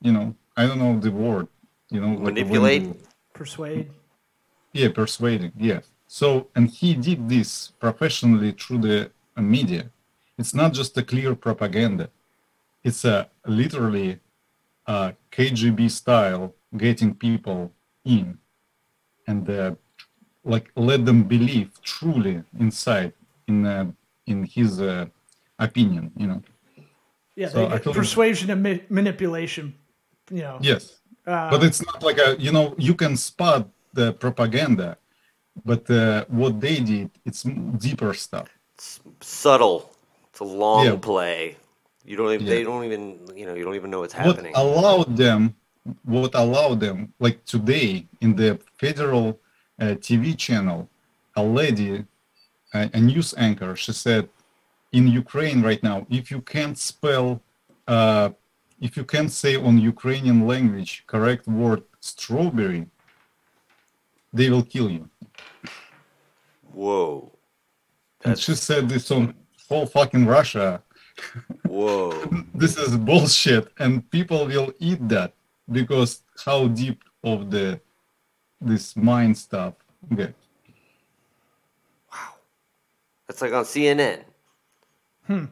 you 0.00 0.12
know 0.12 0.34
i 0.56 0.66
don't 0.66 0.78
know 0.78 0.98
the 0.98 1.10
word 1.10 1.46
you 1.90 2.00
know 2.00 2.12
like 2.14 2.34
Manipulate? 2.34 2.82
you- 2.82 2.96
Persuade. 3.34 3.90
yeah, 4.72 4.88
persuading. 4.90 5.52
Yeah. 5.56 5.80
So, 6.06 6.48
and 6.54 6.68
he 6.68 6.94
did 6.94 7.28
this 7.28 7.72
professionally 7.80 8.52
through 8.52 8.78
the 8.82 9.10
media. 9.36 9.90
It's 10.38 10.54
not 10.54 10.74
just 10.74 10.96
a 10.98 11.02
clear 11.02 11.34
propaganda. 11.34 12.10
It's 12.84 13.04
a 13.04 13.28
literally 13.46 14.18
uh, 14.86 15.12
KGB 15.30 15.90
style 15.90 16.54
getting 16.76 17.14
people 17.14 17.72
in 18.04 18.38
and 19.26 19.48
uh, 19.48 19.74
like 20.44 20.70
let 20.74 21.04
them 21.04 21.22
believe 21.24 21.70
truly 21.82 22.42
inside 22.58 23.12
in 23.46 23.64
uh, 23.66 23.86
in 24.26 24.44
his 24.44 24.80
uh, 24.80 25.06
opinion. 25.58 26.10
You 26.16 26.26
know. 26.26 26.42
Yeah, 27.36 27.48
So 27.50 27.58
they- 27.68 27.74
I 27.74 27.78
feel- 27.78 27.94
persuasion 27.94 28.50
and 28.50 28.62
ma- 28.62 28.84
manipulation. 28.90 29.74
You 30.30 30.42
know. 30.42 30.58
Yes. 30.60 30.98
but 31.24 31.62
it's 31.62 31.80
not 31.86 32.02
like 32.02 32.18
a 32.18 32.36
you 32.38 32.50
know 32.52 32.74
you 32.78 32.94
can 32.94 33.16
spot 33.16 33.68
the 33.94 34.12
propaganda, 34.12 34.96
but 35.64 35.88
uh, 35.90 36.24
what 36.28 36.60
they 36.60 36.80
did 36.80 37.10
it's 37.24 37.42
deeper 37.78 38.12
stuff. 38.14 38.48
It's 38.74 39.00
subtle. 39.20 39.90
It's 40.30 40.40
a 40.40 40.44
long 40.44 40.84
Yeah. 40.86 40.96
play. 40.96 41.56
You 42.04 42.16
don't 42.16 42.32
even. 42.32 42.46
Yeah. 42.46 42.54
They 42.54 42.64
don't 42.64 42.84
even. 42.84 43.20
You 43.34 43.46
know. 43.46 43.54
You 43.54 43.64
don't 43.64 43.74
even 43.74 43.90
know 43.90 44.00
what's 44.00 44.14
happening. 44.14 44.52
what 44.52 44.60
allowed 44.60 45.16
them 45.16 45.54
what 46.04 46.34
allowed 46.34 46.80
them, 46.80 47.12
like 47.18 47.44
today 47.44 48.06
in 48.20 48.36
the 48.36 48.58
federal 48.78 49.40
uh, 49.80 49.94
TV 50.06 50.36
channel, 50.36 50.88
a 51.36 51.42
lady, 51.42 52.04
a, 52.74 52.90
a 52.94 53.00
news 53.00 53.34
anchor, 53.36 53.74
she 53.74 53.92
said, 53.92 54.28
in 54.92 55.08
Ukraine 55.08 55.62
right 55.62 55.82
now, 55.82 56.06
if 56.10 56.30
you 56.30 56.40
can't 56.40 56.78
spell, 56.78 57.42
uh, 57.88 58.30
if 58.80 58.96
you 58.96 59.04
can't 59.04 59.30
say 59.30 59.56
on 59.56 59.78
Ukrainian 59.78 60.46
language 60.46 61.04
correct 61.06 61.46
word 61.46 61.82
strawberry, 62.00 62.86
they 64.32 64.50
will 64.50 64.62
kill 64.62 64.90
you. 64.90 65.08
Whoa. 66.72 67.32
And 68.24 68.38
she 68.38 68.54
said 68.54 68.88
this 68.88 69.10
on 69.10 69.34
whole 69.68 69.86
fucking 69.86 70.26
Russia. 70.26 70.82
Whoa. 71.66 72.10
This 72.54 72.76
is 72.76 72.96
bullshit, 72.96 73.68
and 73.78 74.08
people 74.10 74.46
will 74.46 74.72
eat 74.78 75.00
that 75.08 75.32
because 75.70 76.22
how 76.44 76.68
deep 76.68 77.02
of 77.24 77.50
the 77.50 77.80
this 78.60 78.94
mind 78.96 79.36
stuff. 79.36 79.74
Okay. 80.12 80.32
Wow. 82.12 82.34
That's 83.26 83.40
like 83.42 83.52
on 83.52 83.64
CNN. 83.64 84.20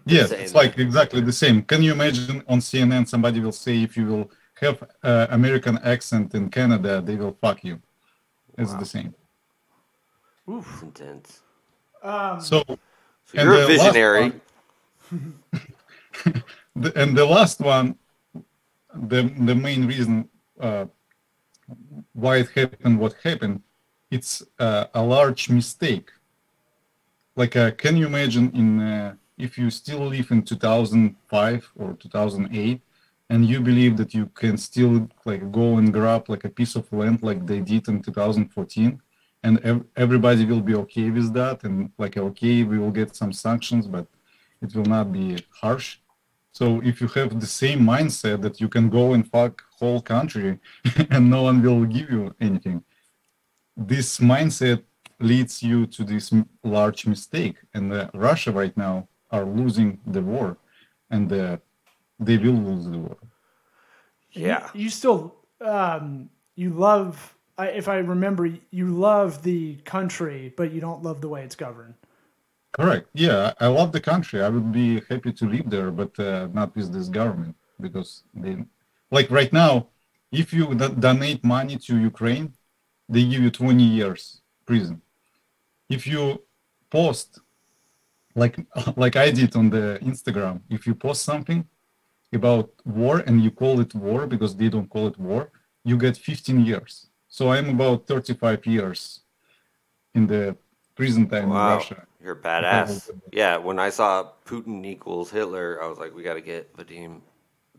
Yes, 0.05 0.31
Same. 0.31 0.41
it's 0.41 0.55
like 0.55 0.79
exactly 0.79 1.21
the 1.21 1.33
same. 1.33 1.63
Can 1.63 1.83
you 1.83 1.93
imagine 1.93 2.43
on 2.49 2.59
CNN 2.61 3.09
somebody 3.09 3.41
will 3.41 3.53
say 3.53 3.83
if 3.83 3.97
you 3.97 4.07
will 4.07 4.31
have 4.61 4.83
uh, 5.03 5.27
American 5.31 5.79
accent 5.79 6.35
in 6.35 6.51
Canada, 6.51 7.01
they 7.01 7.17
will 7.17 7.37
fuck 7.41 7.65
you. 7.65 7.81
It's 8.59 8.75
the 8.75 8.85
same. 8.85 9.15
It's 10.49 10.83
intense. 10.83 11.41
So, 12.03 12.63
So 12.67 12.67
you're 13.33 13.63
a 13.63 13.67
visionary. 13.67 14.21
one- 14.31 14.41
the, 16.77 16.93
and 16.97 17.17
the 17.17 17.25
last 17.25 17.61
one, 17.61 17.97
the 18.95 19.23
the 19.23 19.55
main 19.55 19.87
reason 19.87 20.29
uh, 20.61 20.87
why 22.13 22.37
it 22.39 22.51
happened, 22.51 22.99
what 22.99 23.15
happened, 23.23 23.63
it's 24.11 24.43
uh, 24.59 24.87
a 24.95 25.03
large 25.03 25.49
mistake. 25.49 26.11
Like, 27.37 27.57
uh, 27.57 27.71
can 27.73 27.97
you 27.97 28.07
imagine 28.07 28.51
in 28.55 28.81
uh, 28.81 29.15
if 29.39 29.57
you 29.57 29.71
still 29.71 30.07
live 30.07 30.31
in 30.31 30.43
2005 30.43 31.73
or 31.77 31.95
2008, 31.95 32.81
and 33.31 33.47
you 33.47 33.61
believe 33.61 33.97
that 33.97 34.13
you 34.13 34.27
can 34.35 34.57
still 34.57 35.09
like 35.25 35.51
go 35.53 35.79
and 35.79 35.93
grab 35.93 36.29
like 36.29 36.45
a 36.45 36.49
piece 36.51 36.75
of 36.77 36.93
land 36.93 37.23
like 37.23 37.47
they 37.47 37.61
did 37.61 37.89
in 37.89 38.03
2014, 38.03 39.01
and 39.45 39.61
ev- 39.65 39.85
everybody 39.97 40.45
will 40.45 40.61
be 40.61 40.75
okay 40.75 41.11
with 41.11 41.33
that, 41.35 41.65
and 41.65 41.91
like 41.99 42.17
okay, 42.17 42.65
we 42.65 42.79
will 42.79 42.91
get 42.91 43.17
some 43.17 43.33
sanctions, 43.33 43.87
but 43.87 44.07
it 44.63 44.75
will 44.75 44.85
not 44.85 45.13
be 45.13 45.39
harsh. 45.61 45.99
So 46.53 46.81
if 46.83 47.01
you 47.01 47.09
have 47.09 47.39
the 47.39 47.47
same 47.47 47.81
mindset 47.81 48.43
that 48.43 48.61
you 48.61 48.69
can 48.69 48.91
go 48.91 49.13
and 49.13 49.27
fuck 49.27 49.63
whole 49.79 50.01
country 50.01 50.59
and 51.11 51.31
no 51.31 51.43
one 51.43 51.63
will 51.63 51.85
give 51.85 52.11
you 52.11 52.35
anything, 52.41 52.83
this 53.77 54.19
mindset 54.19 54.83
leads 55.21 55.63
you 55.63 55.87
to 55.87 56.05
this 56.05 56.33
large 56.65 57.07
mistake. 57.07 57.57
And 57.75 57.93
uh, 57.93 58.11
Russia 58.15 58.51
right 58.51 58.77
now 58.77 59.09
are 59.31 59.45
losing 59.45 60.01
the 60.07 60.23
war, 60.23 60.57
and 61.11 61.33
uh, 61.33 61.59
they 62.19 62.37
will 62.37 62.55
lose 62.55 62.87
the 62.87 62.99
war. 62.99 63.17
Yeah. 64.33 64.69
You 64.75 64.91
still, 64.91 65.37
um, 65.61 66.31
you 66.57 66.71
love. 66.71 67.35
I, 67.59 67.69
if 67.69 67.89
I 67.89 67.99
remember, 67.99 68.51
you 68.71 68.87
love 68.87 69.43
the 69.43 69.77
country, 69.85 70.53
but 70.57 70.73
you 70.73 70.81
don't 70.81 71.03
love 71.03 71.21
the 71.21 71.29
way 71.29 71.43
it's 71.43 71.57
governed. 71.57 71.95
Correct. 72.73 73.09
Yeah, 73.13 73.53
I 73.61 73.67
love 73.67 73.93
the 73.93 74.01
country. 74.01 74.43
I 74.43 74.49
would 74.49 74.71
be 74.73 75.03
happy 75.09 75.33
to 75.33 75.45
live 75.49 75.69
there, 75.69 75.91
but 75.91 76.19
uh, 76.19 76.49
not 76.53 76.75
with 76.77 76.93
this 76.93 77.09
government 77.09 77.57
because 77.81 78.23
they, 78.35 78.57
like 79.11 79.31
right 79.31 79.53
now, 79.53 79.89
if 80.31 80.53
you 80.53 80.75
do- 80.75 80.95
donate 80.95 81.43
money 81.45 81.77
to 81.79 81.99
Ukraine, 81.99 82.53
they 83.09 83.25
give 83.25 83.43
you 83.43 83.51
20 83.51 83.83
years 83.83 84.41
prison. 84.67 85.03
If 85.89 86.07
you 86.07 86.43
post, 86.91 87.41
like 88.37 88.57
like 88.97 89.17
I 89.17 89.31
did 89.33 89.57
on 89.57 89.71
the 89.71 89.99
Instagram, 90.03 90.61
if 90.71 90.87
you 90.87 90.95
post 90.95 91.23
something 91.23 91.67
about 92.33 92.71
war 92.85 93.19
and 93.27 93.43
you 93.43 93.51
call 93.51 93.81
it 93.81 93.93
war 93.95 94.27
because 94.27 94.55
they 94.55 94.69
don't 94.69 94.89
call 94.89 95.09
it 95.09 95.19
war, 95.19 95.51
you 95.85 95.97
get 95.97 96.17
15 96.17 96.65
years. 96.65 97.07
So 97.29 97.51
I'm 97.51 97.71
about 97.71 98.07
35 98.07 98.67
years 98.67 99.21
in 100.15 100.27
the 100.27 100.57
prison 100.95 101.29
time 101.29 101.45
in 101.45 101.51
Russia. 101.51 102.07
You're 102.23 102.37
badass. 102.37 103.11
Yeah, 103.33 103.57
when 103.57 103.79
I 103.79 103.91
saw 103.91 104.29
Putin 104.47 104.85
equals 104.85 105.31
Hitler, 105.31 105.83
I 105.83 105.87
was 105.87 105.99
like, 105.99 106.15
we 106.15 106.23
got 106.23 106.35
to 106.35 106.41
get 106.43 106.77
Vadim 106.77 107.21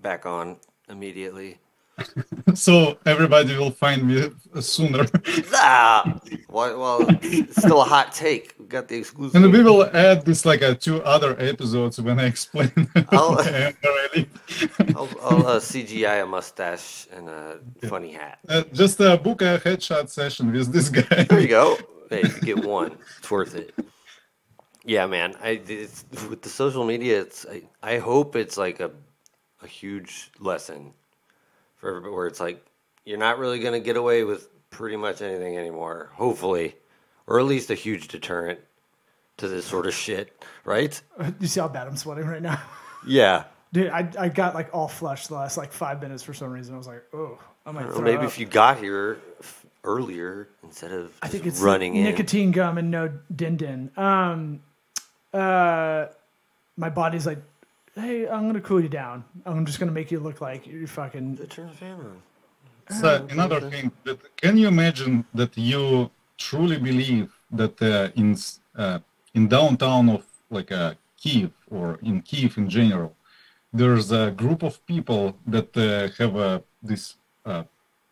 back 0.02 0.26
on 0.26 0.58
immediately. 0.90 1.60
so 2.56 2.98
everybody 3.06 3.56
will 3.56 3.70
find 3.70 4.08
me 4.08 4.32
sooner 4.60 5.06
Ah! 5.54 6.20
well, 6.50 7.06
still 7.52 7.82
a 7.82 7.84
hot 7.86 8.12
take. 8.14 8.56
We 8.58 8.66
got 8.66 8.88
the 8.88 8.98
exclusive. 8.98 9.36
and 9.44 9.54
we 9.54 9.62
will 9.62 9.84
add 9.96 10.26
this 10.26 10.44
like 10.46 10.64
uh, 10.64 10.74
two 10.74 11.04
other 11.04 11.40
episodes 11.40 12.02
when 12.02 12.18
i 12.20 12.26
explain 12.26 12.72
I'll- 13.12 13.38
already. 13.38 14.30
I'll, 14.96 15.10
I'll 15.22 15.48
uh, 15.48 15.60
CGI 15.60 16.24
a 16.24 16.26
mustache 16.26 17.08
and 17.16 17.30
a 17.30 17.60
funny 17.88 18.14
hat. 18.14 18.40
Uh, 18.50 18.64
just 18.74 19.00
uh, 19.00 19.18
book 19.18 19.42
a 19.44 19.60
headshot 19.64 20.10
session 20.10 20.52
with 20.52 20.72
this 20.74 20.90
guy 20.90 21.24
There 21.26 21.40
you 21.42 21.48
go. 21.50 21.78
Hey, 22.10 22.24
you 22.24 22.42
get 22.42 22.66
one. 22.66 22.98
It's 23.20 23.30
worth 23.30 23.54
it. 23.54 23.76
Yeah, 24.84 25.06
man. 25.08 25.36
I 25.42 25.62
it's, 25.68 26.04
with 26.30 26.42
the 26.42 26.50
social 26.50 26.86
media, 26.86 27.22
it's 27.22 27.46
I, 27.46 27.64
I 27.84 27.98
hope 28.00 28.36
it's 28.36 28.58
like 28.58 28.80
a 28.80 28.92
a 29.64 29.68
huge 29.68 30.32
lesson 30.40 30.94
for 31.78 31.90
everybody 31.90 32.14
where 32.14 32.28
it's 32.28 32.40
like 32.40 32.66
you're 33.06 33.20
not 33.20 33.38
really 33.38 33.60
gonna 33.60 33.80
get 33.80 33.96
away 33.98 34.24
with 34.24 34.48
pretty 34.72 34.96
much 34.98 35.22
anything 35.22 35.58
anymore. 35.58 36.10
Hopefully, 36.14 36.76
or 37.28 37.40
at 37.40 37.46
least 37.46 37.70
a 37.70 37.76
huge 37.76 38.08
deterrent 38.08 38.60
to 39.38 39.48
this 39.48 39.66
sort 39.66 39.86
of 39.86 39.94
shit, 39.94 40.44
right? 40.66 41.00
You 41.40 41.48
see 41.48 41.60
how 41.60 41.68
bad 41.68 41.88
I'm 41.88 41.98
sweating 41.98 42.26
right 42.26 42.42
now, 42.42 42.60
Yeah. 43.08 43.44
dude. 43.74 43.90
I, 43.90 44.10
I 44.20 44.30
got 44.30 44.54
like 44.56 44.70
all 44.74 44.88
flushed 44.88 45.30
the 45.30 45.36
last 45.36 45.58
like 45.58 45.72
five 45.74 46.02
minutes 46.02 46.22
for 46.24 46.34
some 46.34 46.50
reason. 46.52 46.74
I 46.76 46.78
was 46.78 46.88
like, 46.88 47.04
oh, 47.14 47.40
I 47.66 47.72
might 47.72 47.88
maybe 48.02 48.18
up. 48.18 48.24
if 48.24 48.38
you 48.40 48.46
got 48.48 48.78
here 48.80 49.20
earlier 49.84 50.48
instead 50.64 50.92
of 50.92 51.12
I 51.22 51.28
think 51.28 51.46
it's 51.46 51.60
running 51.60 51.96
in. 51.96 52.04
nicotine 52.04 52.52
gum 52.52 52.78
and 52.78 52.92
no 52.92 53.12
din 53.36 53.58
din. 53.58 53.92
Um, 53.98 54.62
uh, 55.34 56.08
my 56.78 56.90
body's 56.90 57.26
like, 57.26 57.42
hey, 57.96 58.28
I'm 58.28 58.48
gonna 58.48 58.62
cool 58.62 58.82
you 58.82 58.90
down. 58.90 59.24
I'm 59.46 59.66
just 59.66 59.80
gonna 59.80 59.92
make 59.92 60.12
you 60.12 60.20
look 60.20 60.42
like 60.42 60.68
you're 60.68 60.88
fucking. 60.88 61.38
Turn 61.50 61.68
the 61.68 61.74
fan 61.74 62.00
on. 62.00 62.22
so 63.00 63.26
another 63.30 63.62
thing 63.70 63.92
that 64.04 64.18
can 64.38 64.58
you 64.58 64.68
imagine 64.68 65.26
that 65.34 65.58
you 65.58 66.10
truly 66.38 66.78
believe 66.78 67.32
that 67.52 67.82
uh, 67.82 68.10
in 68.16 68.36
uh, 68.76 69.00
in 69.34 69.48
downtown 69.48 70.10
of 70.10 70.26
like 70.50 70.72
uh, 70.72 70.94
kiev 71.22 71.52
or 71.70 72.00
in 72.02 72.22
kiev 72.22 72.58
in 72.58 72.68
general 72.70 73.16
there's 73.74 74.12
a 74.12 74.32
group 74.32 74.64
of 74.64 74.86
people 74.86 75.38
that 75.48 75.70
uh, 75.78 76.10
have 76.18 76.36
a 76.36 76.64
this 76.84 77.16
uh, 77.46 77.64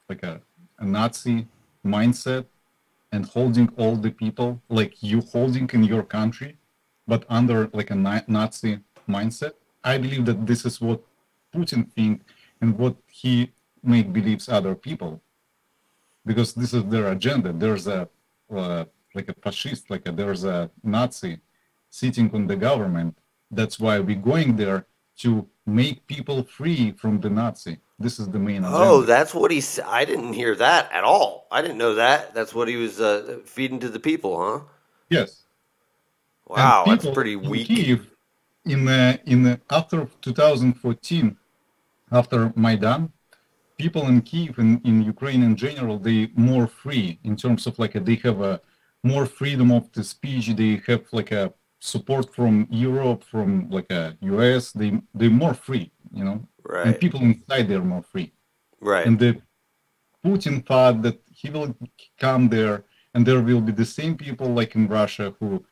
like 0.07 0.23
a, 0.23 0.39
a 0.79 0.85
nazi 0.85 1.47
mindset 1.85 2.45
and 3.11 3.25
holding 3.25 3.67
all 3.77 3.95
the 3.95 4.11
people 4.11 4.61
like 4.69 4.93
you 5.01 5.19
holding 5.21 5.69
in 5.73 5.83
your 5.83 6.03
country 6.03 6.55
but 7.11 7.25
under 7.29 7.69
like 7.73 7.89
a 7.91 7.99
nazi 8.35 8.73
mindset 9.15 9.53
i 9.83 9.97
believe 9.97 10.23
that 10.29 10.39
this 10.45 10.61
is 10.69 10.79
what 10.79 11.01
putin 11.53 11.81
think 11.95 12.21
and 12.61 12.77
what 12.77 12.95
he 13.21 13.33
make 13.83 14.07
believes 14.19 14.47
other 14.57 14.75
people 14.87 15.21
because 16.25 16.53
this 16.53 16.71
is 16.73 16.83
their 16.85 17.07
agenda 17.17 17.51
there's 17.63 17.87
a 17.87 18.07
uh, 18.55 18.83
like 19.15 19.27
a 19.29 19.35
fascist 19.43 19.89
like 19.89 20.07
a, 20.07 20.11
there's 20.11 20.43
a 20.43 20.69
nazi 20.83 21.33
sitting 21.89 22.27
on 22.35 22.45
the 22.51 22.55
government 22.55 23.17
that's 23.51 23.79
why 23.79 23.99
we're 23.99 24.25
going 24.33 24.55
there 24.55 24.85
to 25.17 25.47
make 25.65 26.05
people 26.07 26.43
free 26.43 26.91
from 27.01 27.19
the 27.19 27.29
nazi 27.29 27.75
this 28.01 28.17
is 28.17 28.29
the 28.29 28.39
main 28.39 28.63
agenda. 28.63 28.77
Oh, 28.77 29.01
that's 29.01 29.33
what 29.33 29.51
he 29.51 29.59
said. 29.59 29.83
I 29.85 30.05
didn't 30.05 30.31
hear 30.31 30.55
that 30.55 30.89
at 30.93 31.03
all. 31.03 31.47
I 31.51 31.61
didn't 31.61 31.77
know 31.77 31.95
that. 31.95 32.33
That's 32.33 32.55
what 32.55 32.69
he 32.69 32.77
was 32.77 33.01
uh, 33.01 33.39
feeding 33.43 33.77
to 33.81 33.89
the 33.89 33.99
people, 33.99 34.31
huh? 34.41 34.59
yes 35.09 35.43
And 36.55 36.73
Wow, 36.73 36.85
that's 36.85 37.07
pretty 37.07 37.33
in 37.33 37.49
weak. 37.49 37.67
Kyiv, 37.67 38.07
in 38.65 38.87
uh, 38.87 39.17
in 39.25 39.45
uh, 39.47 39.57
after 39.69 40.07
2014, 40.21 41.37
after 42.11 42.53
Maidan, 42.55 43.11
people 43.77 44.07
in 44.07 44.21
Kiev 44.21 44.57
and 44.59 44.81
in 44.85 45.03
Ukraine 45.03 45.43
in 45.43 45.55
general, 45.55 45.99
they 45.99 46.31
more 46.35 46.67
free 46.67 47.19
in 47.23 47.35
terms 47.35 47.67
of 47.67 47.77
like 47.79 47.95
a, 47.95 47.99
they 47.99 48.15
have 48.15 48.41
a 48.41 48.61
more 49.03 49.25
freedom 49.25 49.71
of 49.71 49.91
the 49.93 50.03
speech. 50.03 50.47
They 50.55 50.81
have 50.87 51.05
like 51.11 51.31
a 51.31 51.53
support 51.79 52.33
from 52.35 52.67
Europe, 52.71 53.23
from 53.23 53.69
like 53.69 53.91
a 53.91 54.17
US. 54.21 54.71
They 54.73 54.99
they're 55.13 55.29
more 55.29 55.53
free, 55.53 55.91
you 56.13 56.23
know. 56.23 56.47
Right. 56.63 56.87
And 56.87 56.99
people 56.99 57.21
inside 57.21 57.67
they're 57.67 57.81
more 57.95 58.03
free 58.03 58.33
Right. 58.81 59.05
and 59.07 59.19
the 59.19 59.41
Putin 60.25 60.65
thought 60.65 61.01
that 61.03 61.19
he 61.31 61.49
will 61.49 61.75
come 62.19 62.49
there 62.49 62.83
and 63.13 63.25
there 63.25 63.41
will 63.41 63.61
be 63.61 63.71
the 63.71 63.85
same 63.85 64.15
people 64.17 64.47
like 64.47 64.75
in 64.75 64.87
Russia 64.87 65.33
who 65.39 65.65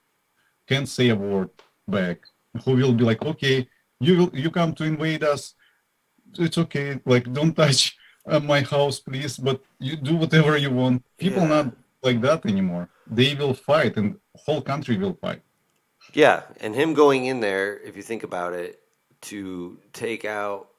can't 0.67 0.89
say 0.89 1.09
a 1.09 1.15
word 1.15 1.49
back, 1.87 2.19
who 2.63 2.75
will 2.75 2.93
be 2.93 3.03
like, 3.03 3.23
okay, 3.23 3.67
you 3.99 4.17
will, 4.17 4.31
you 4.33 4.51
come 4.51 4.73
to 4.73 4.83
invade 4.83 5.23
us, 5.23 5.53
it's 6.37 6.57
okay, 6.57 6.99
like 7.05 7.31
don't 7.33 7.55
touch 7.55 7.97
uh, 8.27 8.39
my 8.39 8.61
house, 8.61 8.99
please, 8.99 9.37
but 9.37 9.61
you 9.79 9.95
do 9.95 10.15
whatever 10.15 10.57
you 10.57 10.71
want. 10.71 11.03
People 11.17 11.43
Yeah. 11.43 11.49
not 11.49 11.75
like 12.03 12.21
that 12.21 12.45
anymore. 12.45 12.89
They 13.09 13.35
will 13.35 13.53
fight, 13.53 13.97
and 13.97 14.19
whole 14.35 14.61
country 14.61 14.97
will 14.97 15.13
fight. 15.13 15.41
Yeah, 16.13 16.43
and 16.61 16.75
him 16.75 16.93
going 16.93 17.25
in 17.25 17.39
there, 17.39 17.79
if 17.79 17.95
you 17.95 18.03
think 18.03 18.23
about 18.23 18.53
it, 18.53 18.81
to 19.21 19.79
take 19.93 20.25
out, 20.25 20.69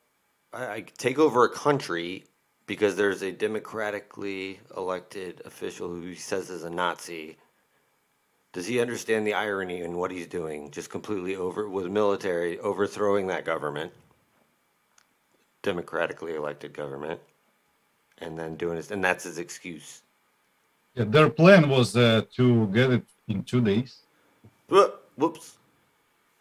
I, 0.52 0.66
I 0.76 0.80
take 0.99 1.18
over 1.18 1.45
a 1.45 1.50
country 1.50 2.25
because 2.66 2.97
there's 2.97 3.23
a 3.23 3.33
democratically 3.33 4.61
elected 4.76 5.42
official 5.45 5.88
who 5.88 6.02
he 6.02 6.14
says 6.14 6.50
is 6.50 6.64
a 6.64 6.71
Nazi. 6.71 7.37
Does 8.52 8.67
he 8.67 8.81
understand 8.81 9.26
the 9.26 9.35
irony 9.35 9.83
in 9.83 9.97
what 9.97 10.11
he's 10.11 10.26
doing? 10.26 10.71
Just 10.71 10.90
completely 10.90 11.37
over 11.37 11.69
with 11.69 11.87
military 11.87 12.59
overthrowing 12.59 13.26
that 13.28 13.45
government, 13.45 13.93
democratically 15.62 16.35
elected 16.35 16.73
government, 16.73 17.21
and 18.19 18.38
then 18.38 18.57
doing 18.57 18.76
this, 18.76 18.90
and 18.90 19.05
that's 19.05 19.25
his 19.25 19.38
excuse. 19.38 20.02
Yeah, 20.95 21.05
their 21.05 21.31
plan 21.31 21.69
was 21.69 21.97
uh, 21.97 22.23
to 22.37 22.67
get 22.69 22.90
it 22.90 23.05
in 23.28 23.45
two 23.45 23.61
days, 23.61 24.02
Whoop- 24.69 25.02
Whoops. 25.17 25.57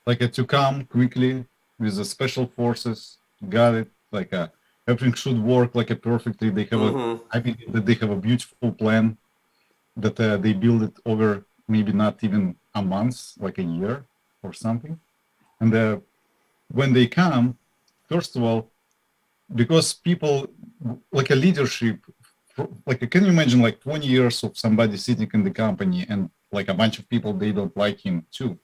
like 0.06 0.22
uh, 0.22 0.28
to 0.30 0.46
come 0.46 0.86
quickly 0.86 1.46
with 1.80 1.96
the 1.98 2.06
special 2.06 2.48
forces. 2.48 3.18
Got 3.50 3.76
it. 3.76 3.90
Like 4.12 4.34
uh, 4.34 4.48
everything 4.88 5.14
should 5.14 5.40
work 5.44 5.76
like 5.76 5.92
a 5.92 5.96
perfectly. 5.96 6.50
They 6.50 6.64
have 6.72 6.80
Mhm. 6.82 7.20
a. 7.20 7.38
I 7.38 7.40
believe 7.40 7.74
that 7.74 7.86
they 7.86 7.96
have 7.96 8.10
a 8.12 8.16
beautiful 8.16 8.72
plan 8.72 9.18
that 9.98 10.20
uh, 10.20 10.38
they 10.38 10.54
build 10.54 10.84
it 10.84 10.98
over 11.06 11.47
maybe 11.68 11.92
not 11.92 12.24
even 12.24 12.56
a 12.74 12.82
month, 12.82 13.34
like 13.40 13.58
a 13.58 13.64
year 13.64 14.06
or 14.44 14.54
something. 14.54 15.00
And 15.60 15.74
uh, 15.74 15.98
when 16.72 16.94
they 16.94 17.08
come, 17.08 17.58
first 18.08 18.36
of 18.36 18.44
all, 18.44 18.70
because 19.54 19.94
people 19.94 20.48
like 21.12 21.30
a 21.32 21.36
leadership, 21.36 22.00
like 22.86 23.10
can 23.12 23.24
you 23.24 23.30
imagine 23.30 23.62
like 23.62 23.80
20 23.80 24.06
years 24.06 24.44
of 24.44 24.58
somebody 24.58 24.98
sitting 24.98 25.30
in 25.34 25.44
the 25.44 25.52
company 25.52 26.06
and 26.10 26.30
like 26.52 26.68
a 26.70 26.74
bunch 26.74 27.00
of 27.00 27.08
people 27.10 27.34
they 27.34 27.52
don't 27.52 27.76
like 27.78 28.00
him 28.00 28.26
too, 28.32 28.58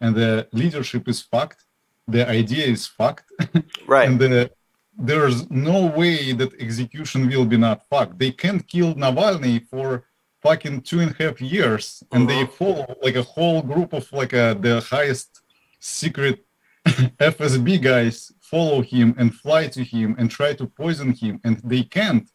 and 0.00 0.14
the 0.14 0.48
leadership 0.52 1.08
is 1.08 1.20
fucked, 1.22 1.64
the 2.08 2.28
idea 2.28 2.66
is 2.66 2.86
fucked, 2.86 3.30
Right. 3.86 4.08
and 4.08 4.18
the, 4.18 4.50
there's 4.98 5.50
no 5.50 5.86
way 5.86 6.32
that 6.32 6.52
execution 6.60 7.26
will 7.28 7.46
be 7.46 7.56
not 7.56 7.88
fucked. 7.88 8.18
They 8.18 8.30
can't 8.30 8.66
kill 8.66 8.94
Navalny 8.94 9.66
for 9.66 10.04
fucking 10.42 10.82
two 10.82 11.00
and 11.00 11.12
a 11.18 11.22
half 11.22 11.40
years, 11.40 12.02
and 12.12 12.28
they 12.28 12.42
Uh-huh. 12.42 12.52
follow 12.58 12.96
like 13.02 13.16
a 13.16 13.22
whole 13.22 13.62
group 13.62 13.92
of 13.92 14.10
like 14.12 14.34
uh, 14.34 14.54
the 14.54 14.80
highest 14.80 15.40
secret 15.80 16.44
FSB 17.18 17.80
guys 17.80 18.32
follow 18.40 18.82
him 18.82 19.14
and 19.18 19.34
fly 19.34 19.66
to 19.68 19.82
him 19.84 20.14
and 20.18 20.30
try 20.30 20.52
to 20.54 20.66
poison 20.66 21.12
him, 21.12 21.40
and 21.44 21.60
they 21.64 21.82
can't. 21.84 22.28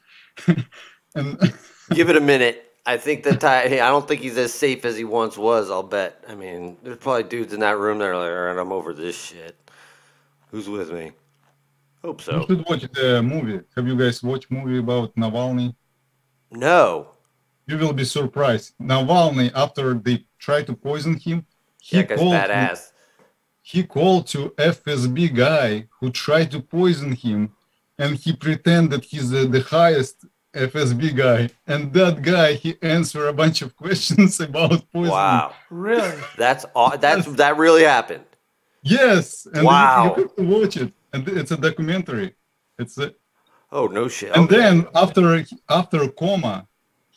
and 1.16 1.38
Give 1.92 2.10
it 2.10 2.18
a 2.18 2.22
minute. 2.22 2.64
I 2.86 2.96
think 2.98 3.24
that 3.24 3.42
Ty, 3.42 3.68
hey, 3.68 3.82
I 3.82 3.90
don't 3.90 4.08
think 4.08 4.22
he's 4.22 4.38
as 4.38 4.54
safe 4.54 4.86
as 4.86 4.96
he 4.96 5.04
once 5.04 5.38
was. 5.38 5.70
I'll 5.70 5.84
bet. 5.84 6.24
I 6.28 6.36
mean, 6.36 6.78
there's 6.84 6.98
probably 6.98 7.24
dudes 7.24 7.52
in 7.54 7.60
that 7.60 7.78
room 7.78 7.98
that 8.00 8.06
are 8.06 8.18
like, 8.18 8.32
"All 8.32 8.46
right, 8.48 8.58
I'm 8.58 8.72
over 8.72 8.94
this 8.94 9.16
shit." 9.22 9.56
Who's 10.52 10.70
with 10.70 10.92
me? 10.94 11.12
Hope 12.02 12.22
so. 12.22 12.40
you 12.40 12.46
should 12.48 12.66
watch 12.70 12.84
the 12.94 13.22
movie. 13.22 13.60
Have 13.76 13.86
you 13.88 13.98
guys 13.98 14.24
watched 14.24 14.50
movie 14.50 14.78
about 14.78 15.14
Navalny? 15.16 15.76
No. 16.52 17.10
You 17.68 17.78
will 17.78 17.94
be 17.94 18.06
surprised. 18.06 18.74
Navalny, 18.82 19.52
after 19.54 19.94
they 19.94 20.26
try 20.40 20.64
to 20.64 20.74
poison 20.74 21.16
him, 21.18 21.46
he 21.82 21.98
That 21.98 22.08
guy's 22.10 22.20
called 22.20 22.34
badass. 22.34 22.92
he 23.62 23.84
called 23.84 24.28
to 24.28 24.50
FSB 24.58 25.34
guy 25.36 25.88
who 26.00 26.10
tried 26.10 26.50
to 26.52 26.62
poison 26.62 27.12
him, 27.14 27.52
and 28.00 28.16
he 28.16 28.34
pretended 28.34 29.04
he's 29.04 29.30
the, 29.30 29.46
the 29.46 29.62
highest 29.62 30.26
FSB 30.54 31.16
guy, 31.16 31.50
and 31.68 31.92
that 31.94 32.22
guy 32.22 32.54
he 32.54 32.78
answer 32.82 33.28
a 33.28 33.34
bunch 33.34 33.62
of 33.62 33.76
questions 33.84 34.40
about 34.40 34.90
poisoning. 34.92 35.12
Wow. 35.12 35.54
Really? 35.70 36.18
That's 36.38 36.66
aw- 36.74 36.96
that's 37.06 37.26
that 37.42 37.58
really 37.58 37.84
happened. 37.84 38.24
Yes, 38.82 39.46
and 39.46 39.58
you- 39.58 39.66
Wow. 39.66 40.16
you, 40.18 40.24
have 40.24 40.36
to 40.38 40.44
watch 40.44 40.78
it, 40.78 40.94
and 41.14 41.28
it's 41.28 41.52
a 41.52 41.58
documentary. 41.58 42.36
It's 42.80 42.98
a, 42.98 43.14
Oh 43.72 43.88
no 43.88 44.08
shit. 44.08 44.32
and 44.34 44.46
Okay. 44.46 44.56
then 44.58 44.88
after 44.96 45.44
after 45.68 46.08
coma, 46.08 46.66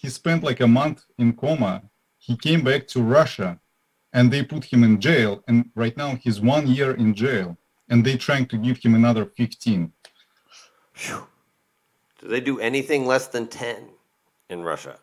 he 0.01 0.09
spent 0.09 0.43
like 0.43 0.61
a 0.61 0.67
month 0.67 1.05
in 1.19 1.35
coma. 1.35 1.83
He 2.19 2.37
came 2.37 2.63
back 2.63 2.87
to 2.89 3.03
Russia, 3.03 3.61
and 4.13 4.33
they 4.33 4.43
put 4.43 4.65
him 4.65 4.83
in 4.83 5.01
jail. 5.01 5.43
And 5.47 5.71
right 5.75 5.97
now 5.97 6.17
he's 6.23 6.41
one 6.41 6.67
year 6.67 6.93
in 6.95 7.15
jail, 7.15 7.57
and 7.91 8.05
they 8.05 8.17
trying 8.17 8.47
to 8.47 8.57
give 8.57 8.79
him 8.79 8.95
another 8.95 9.27
fifteen. 9.27 9.93
do 12.19 12.29
they 12.29 12.41
do 12.41 12.59
anything 12.61 13.07
less 13.07 13.29
than 13.29 13.47
ten 13.47 13.91
in 14.49 14.63
Russia? 14.63 14.99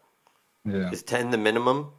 Yeah, 0.66 0.92
Is 0.92 1.04
ten 1.04 1.30
the 1.32 1.38
minimum? 1.38 1.92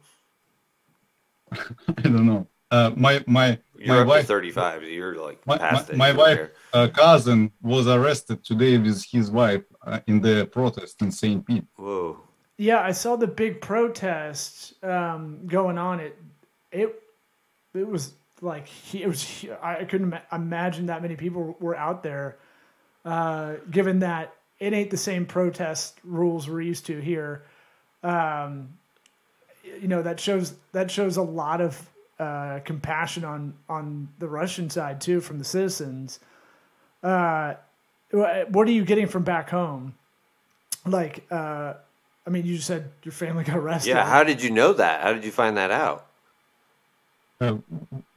I 1.51 2.01
don't 2.01 2.25
know. 2.25 2.47
Uh, 2.71 2.91
my 2.95 3.23
my 3.25 3.57
You're 3.77 3.95
my 3.95 4.01
up 4.01 4.05
to 4.05 4.09
wife, 4.09 4.27
35. 4.27 4.83
You're 4.83 5.15
like 5.15 5.45
my, 5.47 5.55
my, 5.55 5.57
past 5.57 5.89
it. 5.89 5.97
my 5.97 6.11
wife 6.11 6.49
uh, 6.73 6.87
cousin 6.93 7.51
was 7.61 7.87
arrested 7.87 8.43
today 8.43 8.77
with 8.77 9.03
his 9.05 9.31
wife 9.31 9.63
uh, 9.87 9.99
in 10.05 10.21
the 10.21 10.45
protest 10.51 11.01
in 11.01 11.11
Saint 11.11 11.45
Pete. 11.47 11.65
Whoa. 11.77 12.19
Yeah, 12.59 12.81
I 12.81 12.91
saw 12.91 13.15
the 13.15 13.25
big 13.25 13.61
protest 13.61 14.73
um, 14.83 15.47
going 15.47 15.77
on. 15.77 16.01
It 16.01 16.17
it 16.73 17.01
it 17.73 17.87
was 17.87 18.11
like 18.41 18.67
it 18.93 19.07
was. 19.07 19.45
I 19.63 19.85
couldn't 19.85 20.13
imagine 20.29 20.87
that 20.87 21.01
many 21.01 21.15
people 21.15 21.55
were 21.61 21.77
out 21.77 22.03
there. 22.03 22.37
Uh, 23.05 23.53
given 23.71 23.99
that 23.99 24.35
it 24.59 24.73
ain't 24.73 24.89
the 24.89 24.97
same 24.97 25.25
protest 25.25 25.97
rules 26.03 26.49
we're 26.49 26.59
used 26.59 26.87
to 26.87 26.99
here, 26.99 27.45
um, 28.03 28.77
you 29.63 29.87
know 29.87 30.01
that 30.01 30.19
shows 30.19 30.53
that 30.73 30.91
shows 30.91 31.15
a 31.15 31.21
lot 31.21 31.61
of 31.61 31.89
uh, 32.19 32.59
compassion 32.65 33.23
on 33.23 33.53
on 33.69 34.09
the 34.19 34.27
Russian 34.27 34.69
side 34.69 34.99
too 34.99 35.21
from 35.21 35.39
the 35.39 35.45
citizens. 35.45 36.19
Uh, 37.01 37.53
what 38.11 38.67
are 38.67 38.71
you 38.71 38.83
getting 38.83 39.07
from 39.07 39.23
back 39.23 39.49
home? 39.49 39.95
Like, 40.85 41.25
uh, 41.31 41.75
I 42.27 42.29
mean, 42.29 42.45
you 42.45 42.55
just 42.55 42.67
said 42.67 42.91
your 43.03 43.11
family 43.11 43.43
got 43.43 43.57
arrested. 43.57 43.89
Yeah. 43.89 44.05
How 44.05 44.23
did 44.23 44.43
you 44.43 44.49
know 44.51 44.73
that? 44.73 45.01
How 45.01 45.13
did 45.13 45.23
you 45.23 45.31
find 45.31 45.57
that 45.57 45.71
out? 45.71 46.05
Uh, 47.41 47.57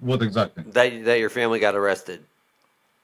what 0.01 0.21
exactly? 0.23 0.65
That 0.73 1.05
that 1.05 1.19
your 1.21 1.31
family 1.31 1.61
got 1.61 1.75
arrested. 1.75 2.25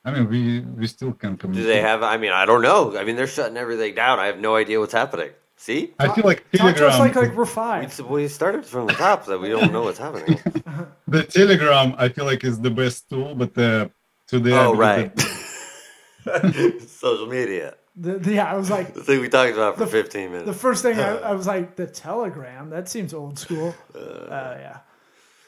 I 0.04 0.10
mean, 0.10 0.28
we 0.28 0.60
we 0.60 0.86
still 0.86 1.12
can 1.12 1.32
Do 1.32 1.38
communicate. 1.38 1.66
Do 1.66 1.72
they 1.72 1.80
have? 1.80 2.02
I 2.02 2.16
mean, 2.16 2.32
I 2.32 2.44
don't 2.44 2.62
know. 2.62 2.96
I 2.96 3.04
mean, 3.04 3.16
they're 3.16 3.26
shutting 3.26 3.56
everything 3.56 3.94
down. 3.94 4.18
I 4.18 4.26
have 4.26 4.38
no 4.38 4.56
idea 4.56 4.80
what's 4.80 4.92
happening. 4.92 5.30
See, 5.56 5.92
I 5.98 6.08
feel 6.14 6.24
like 6.24 6.48
Talk 6.52 6.76
to 6.76 6.86
us 6.86 6.96
Telegram. 6.96 7.00
like 7.00 7.16
like 7.16 7.36
we're 7.36 8.04
we, 8.08 8.22
we 8.22 8.28
started 8.28 8.64
from 8.64 8.86
the 8.86 8.92
top 8.92 9.26
that 9.26 9.40
we 9.40 9.48
don't 9.48 9.72
know 9.72 9.82
what's 9.82 9.98
happening. 9.98 10.38
the 11.08 11.24
Telegram, 11.24 11.94
I 11.98 12.08
feel 12.10 12.26
like 12.26 12.44
is 12.44 12.60
the 12.60 12.70
best 12.70 13.10
tool, 13.10 13.34
but 13.34 13.58
uh, 13.58 13.88
today. 14.28 14.52
Oh, 14.52 14.72
believe 14.72 14.78
right. 14.78 15.16
that- 15.16 16.86
Social 16.88 17.26
media. 17.26 17.74
The, 18.00 18.12
the- 18.18 18.34
yeah, 18.34 18.52
I 18.52 18.56
was 18.56 18.70
like, 18.70 18.94
The 19.00 19.02
thing 19.02 19.20
we 19.20 19.28
talked 19.28 19.54
about 19.54 19.74
for 19.76 19.84
The- 19.84 19.90
15 19.90 20.44
the 20.44 20.52
first 20.52 20.82
thing 20.82 20.98
I, 21.00 21.16
I 21.30 21.32
was 21.32 21.46
like, 21.46 21.74
the 21.76 21.86
Telegram. 21.86 22.70
That 22.70 22.88
seems 22.88 23.12
old 23.12 23.38
school. 23.38 23.74
Uh, 23.94 24.54
yeah, 24.64 24.78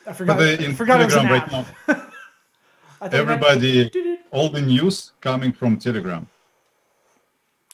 I 0.06 0.12
forgot. 0.12 0.36
But 0.38 0.60
uh, 0.60 0.68
I 0.68 0.72
forgot 0.72 1.00
it 1.00 1.04
was 1.06 1.14
an 1.14 1.26
Telegram 1.26 1.42
app. 1.42 1.52
right 1.52 1.52
now, 1.52 1.66
I 3.00 3.08
thought 3.08 3.10
that- 3.10 3.14
everybody, 3.14 4.18
all 4.30 4.48
the 4.48 4.60
news 4.60 5.12
coming 5.20 5.52
from 5.52 5.78
Telegram, 5.78 6.26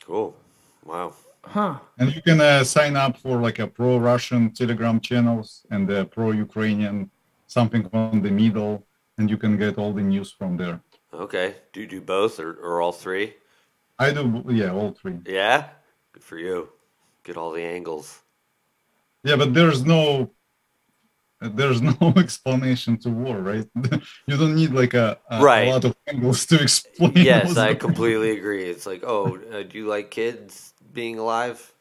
Cool. 0.04 0.36
Wow. 0.84 1.14
Huh. 1.42 1.78
and 1.98 2.12
you 2.14 2.20
can 2.22 2.40
uh, 2.40 2.64
sign 2.64 2.96
up 2.96 3.16
for 3.18 3.40
like 3.40 3.60
a 3.60 3.66
pro-Russian 3.68 4.50
Telegram 4.52 4.98
channels 5.00 5.64
and 5.70 5.88
uh, 5.90 6.04
pro-Ukrainian, 6.04 7.08
something 7.46 7.88
on 7.92 8.20
the 8.20 8.30
middle, 8.30 8.84
and 9.16 9.30
you 9.30 9.36
can 9.38 9.56
get 9.56 9.78
all 9.78 9.92
the 9.92 10.02
news 10.02 10.30
from 10.32 10.56
there. 10.56 10.80
Okay. 11.14 11.54
Do 11.72 11.80
you 11.80 11.86
do 11.86 12.00
both 12.00 12.40
or, 12.40 12.52
or 12.54 12.80
all 12.82 12.90
three? 12.92 13.34
I 13.98 14.12
do, 14.12 14.44
yeah, 14.50 14.72
all 14.72 14.92
three. 14.92 15.18
Yeah. 15.26 15.70
Good 16.12 16.22
for 16.24 16.38
you. 16.38 16.68
Get 17.24 17.36
all 17.36 17.52
the 17.52 17.62
angles. 17.64 18.20
Yeah, 19.24 19.36
but 19.36 19.54
there's 19.54 19.84
no 19.84 20.30
there's 21.40 21.82
no 21.82 22.14
explanation 22.16 22.96
to 22.98 23.10
war, 23.10 23.38
right? 23.38 23.68
you 24.26 24.36
don't 24.36 24.54
need 24.54 24.72
like 24.72 24.94
a, 24.94 25.18
a, 25.30 25.42
Right. 25.42 25.68
a 25.68 25.70
lot 25.70 25.84
of 25.84 25.96
angles 26.06 26.46
to 26.46 26.60
explain. 26.62 27.12
Yes, 27.14 27.56
I 27.56 27.74
going- 27.74 27.78
completely 27.78 28.30
agree. 28.38 28.64
It's 28.64 28.86
like, 28.86 29.02
oh, 29.04 29.36
uh, 29.52 29.62
do 29.62 29.78
you 29.78 29.86
like 29.86 30.10
kids 30.10 30.72
being 30.92 31.18
alive? 31.18 31.72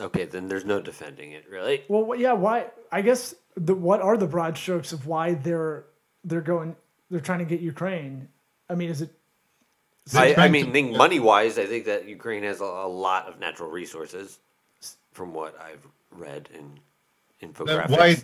Okay, 0.00 0.24
then 0.24 0.48
there's 0.48 0.64
no 0.64 0.80
defending 0.80 1.32
it, 1.32 1.48
really. 1.48 1.84
Well, 1.88 2.18
yeah. 2.18 2.32
Why? 2.32 2.66
I 2.90 3.02
guess 3.02 3.34
the 3.56 3.74
what 3.74 4.00
are 4.00 4.16
the 4.16 4.26
broad 4.26 4.56
strokes 4.58 4.92
of 4.92 5.06
why 5.06 5.34
they're 5.34 5.84
they're 6.24 6.40
going 6.40 6.74
they're 7.10 7.20
trying 7.20 7.38
to 7.40 7.44
get 7.44 7.60
Ukraine? 7.60 8.28
I 8.68 8.74
mean, 8.74 8.90
is 8.90 9.02
it 9.02 9.10
They're 9.10 9.14
I, 10.12 10.34
I 10.34 10.48
mean, 10.48 10.70
think 10.72 10.96
money 10.96 11.18
wise, 11.18 11.58
I 11.58 11.66
think 11.66 11.86
that 11.86 12.06
Ukraine 12.06 12.42
has 12.42 12.60
a, 12.60 12.64
a 12.64 12.88
lot 12.88 13.26
of 13.26 13.40
natural 13.40 13.70
resources, 13.70 14.38
from 15.12 15.32
what 15.32 15.58
I've 15.60 15.86
read 16.10 16.48
in 16.58 16.66
Uh, 17.44 17.46
infographics. 17.46 17.90
why 17.96 18.16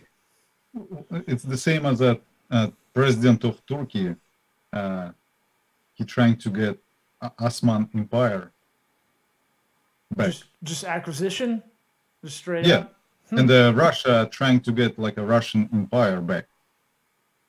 it's 1.26 1.42
the 1.42 1.56
same 1.56 1.86
as 1.86 2.00
a, 2.00 2.20
a 2.50 2.72
president 2.94 3.44
of 3.44 3.54
Turkey. 3.66 4.14
Uh, 4.72 5.10
he 5.94 6.04
trying 6.04 6.36
to 6.44 6.50
get 6.50 6.78
O- 7.22 7.32
Osman 7.46 7.88
Empire. 7.94 8.52
back. 10.16 10.26
Just, 10.28 10.44
just 10.62 10.84
acquisition, 10.84 11.62
just 12.24 12.36
straight 12.38 12.66
Yeah, 12.66 12.78
up. 12.78 12.94
and 13.30 13.50
uh, 13.50 13.72
Russia 13.74 14.28
trying 14.30 14.60
to 14.60 14.72
get 14.72 14.98
like 14.98 15.16
a 15.18 15.24
Russian 15.24 15.68
empire 15.72 16.20
back, 16.20 16.46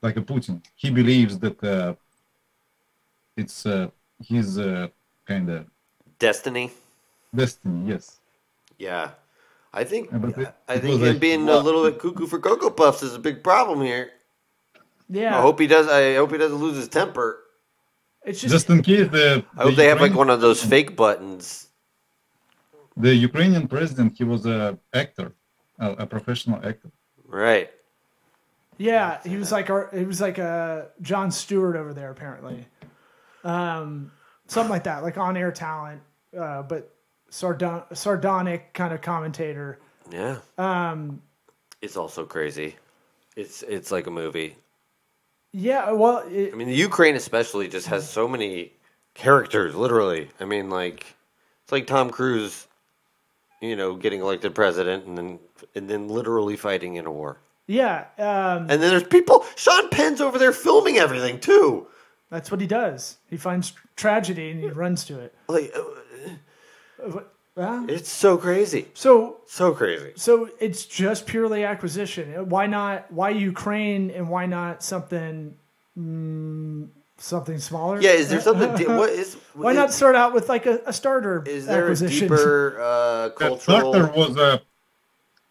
like 0.02 0.16
a 0.16 0.22
Putin. 0.22 0.62
He 0.76 0.90
believes 0.90 1.38
that 1.38 1.62
uh, 1.64 1.94
it's 3.36 3.66
uh, 3.66 3.88
his 4.26 4.58
uh, 4.58 4.88
kind 5.26 5.48
of 5.50 5.66
Destiny. 6.18 6.70
destiny. 7.34 7.88
Yes. 7.90 8.20
Yeah. 8.78 9.10
I 9.74 9.84
think 9.84 10.10
Yeah, 10.12 10.18
it- 10.42 10.54
I 10.68 10.78
think 10.78 11.00
was 11.00 11.08
him 11.10 11.16
a- 11.16 11.18
being 11.18 11.48
a 11.48 11.58
little 11.58 11.84
bit 11.84 11.98
cuckoo 11.98 12.26
for 12.26 12.38
cocoa 12.38 12.70
puffs 12.70 13.02
is 13.02 13.14
a 13.14 13.18
big 13.18 13.42
problem 13.42 13.80
here. 13.80 14.10
Yeah, 15.08 15.36
I 15.36 15.40
hope 15.42 15.58
he 15.60 15.66
does. 15.66 15.88
I 15.88 16.14
hope 16.14 16.30
he 16.32 16.38
doesn't 16.38 16.58
lose 16.58 16.76
his 16.76 16.88
temper. 16.88 17.38
it's 18.24 18.40
just, 18.40 18.52
Just 18.52 18.70
in 18.70 18.82
case 18.82 19.08
the 19.10 19.44
I 19.58 19.62
hope 19.64 19.70
the 19.72 19.76
they 19.82 19.86
have 19.88 20.00
like 20.00 20.14
one 20.14 20.30
of 20.30 20.40
those 20.40 20.62
fake 20.62 20.94
buttons. 20.96 21.68
the 22.96 23.14
Ukrainian 23.14 23.66
president. 23.68 24.16
He 24.16 24.24
was 24.24 24.46
a 24.46 24.78
actor, 24.94 25.32
a, 25.78 25.90
a 26.04 26.06
professional 26.06 26.58
actor. 26.64 26.90
Right. 27.26 27.70
yeah. 28.78 29.20
He 29.24 29.36
was 29.36 29.50
like 29.52 29.68
our, 29.70 29.90
he 30.00 30.04
was 30.04 30.20
like 30.20 30.38
a 30.38 30.88
Jon 31.00 31.30
Stewart 31.30 31.76
over 31.76 31.92
there 31.94 32.10
apparently, 32.10 32.66
um, 33.44 34.10
something 34.48 34.70
like 34.70 34.84
that, 34.84 35.02
like 35.02 35.18
on 35.18 35.36
air 35.36 35.52
talent, 35.52 36.00
uh, 36.38 36.62
but 36.62 36.94
sardon- 37.30 37.82
sardonic 37.92 38.72
kind 38.74 38.92
of 38.94 39.00
commentator. 39.00 39.78
Yeah. 40.10 40.38
Um. 40.58 41.22
It's 41.80 41.96
also 41.96 42.24
crazy. 42.24 42.76
It's 43.36 43.62
it's 43.62 43.90
like 43.90 44.06
a 44.06 44.10
movie. 44.10 44.56
Yeah, 45.52 45.92
well, 45.92 46.18
it, 46.30 46.52
I 46.52 46.56
mean, 46.56 46.68
the 46.68 46.74
Ukraine 46.74 47.14
especially 47.16 47.68
just 47.68 47.86
has 47.88 48.08
so 48.08 48.26
many 48.28 48.72
characters. 49.14 49.74
Literally. 49.74 50.28
I 50.40 50.44
mean, 50.44 50.70
like 50.70 51.06
it's 51.62 51.72
like 51.72 51.86
Tom 51.86 52.10
Cruise, 52.10 52.66
you 53.60 53.76
know, 53.76 53.94
getting 53.96 54.20
elected 54.20 54.54
president 54.54 55.06
and 55.06 55.16
then 55.18 55.38
and 55.74 55.88
then 55.90 56.08
literally 56.08 56.56
fighting 56.56 56.96
in 56.96 57.06
a 57.06 57.12
war. 57.12 57.38
yeah. 57.66 58.06
Um, 58.18 58.66
And 58.70 58.82
then 58.82 58.90
there's 58.90 59.04
people. 59.04 59.44
Sean 59.56 59.88
Penn's 59.90 60.20
over 60.20 60.38
there 60.38 60.52
filming 60.52 60.98
everything 60.98 61.40
too. 61.40 61.86
That's 62.32 62.50
what 62.50 62.62
he 62.62 62.66
does. 62.66 63.18
He 63.28 63.36
finds 63.36 63.74
tragedy 63.94 64.50
and 64.50 64.58
he 64.58 64.68
runs 64.70 65.04
to 65.04 65.20
it. 65.20 65.34
Like 65.48 65.70
uh, 65.76 67.20
Well, 67.54 67.84
it's 67.90 68.10
so 68.10 68.38
crazy, 68.38 68.88
so 68.94 69.42
so 69.46 69.74
crazy. 69.74 70.12
So 70.16 70.48
it's 70.58 70.86
just 70.86 71.26
purely 71.26 71.62
acquisition. 71.64 72.48
Why 72.48 72.66
not? 72.66 73.12
Why 73.12 73.28
Ukraine 73.28 74.10
and 74.10 74.30
why 74.30 74.46
not 74.46 74.82
something 74.82 75.54
mm, 75.98 76.88
something 77.18 77.58
smaller? 77.58 78.00
Yeah, 78.00 78.12
is 78.12 78.30
there 78.30 78.40
something? 78.48 78.74
Di- 78.76 78.96
what 78.96 79.10
is? 79.10 79.36
Why 79.52 79.72
is, 79.72 79.76
not 79.76 79.92
start 79.92 80.16
out 80.16 80.32
with 80.32 80.48
like 80.48 80.64
a, 80.64 80.80
a 80.86 80.92
starter 80.94 81.44
Is 81.46 81.66
there 81.66 81.88
a 81.90 81.94
deeper 81.94 82.80
uh, 82.80 83.28
That 83.28 83.36
cultural? 83.36 83.92
starter 83.92 84.10
was 84.16 84.38
uh, 84.38 84.58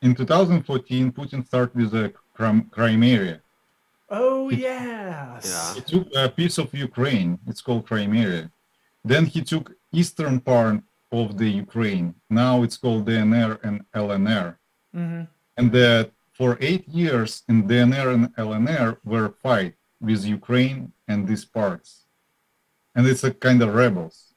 in 0.02 0.16
2014. 0.16 1.12
Putin 1.12 1.46
started 1.46 1.76
with 1.76 1.94
a 1.94 2.12
Crim- 2.34 2.72
Crimea. 2.72 3.42
Oh 4.12 4.50
yes. 4.68 5.46
Yeah. 5.50 5.74
He 5.76 5.82
took 5.82 6.08
a 6.16 6.30
piece 6.30 6.58
of 6.58 6.74
Ukraine. 6.74 7.40
It's 7.48 7.62
called 7.62 7.88
Crimea. 7.88 8.52
Then 9.04 9.26
he 9.26 9.42
took 9.42 9.74
eastern 9.92 10.40
part 10.42 10.82
of 11.12 11.38
the 11.38 11.50
Ukraine. 11.50 12.16
Now 12.30 12.64
it's 12.64 12.78
called 12.78 13.08
DNR 13.08 13.60
and 13.64 13.76
LNR. 13.96 14.50
Mhm. 14.96 15.28
And 15.58 15.72
that 15.72 16.12
for 16.34 16.58
eight 16.60 16.88
years 16.88 17.44
in 17.48 17.68
DNR 17.68 18.10
and 18.16 18.36
LNR 18.36 18.98
were 19.04 19.30
fight 19.46 19.74
with 20.00 20.26
Ukraine 20.26 20.92
and 21.08 21.28
these 21.28 21.46
parts. 21.46 22.06
And 22.96 23.08
it's 23.08 23.24
a 23.24 23.34
kind 23.34 23.62
of 23.62 23.74
rebels. 23.74 24.34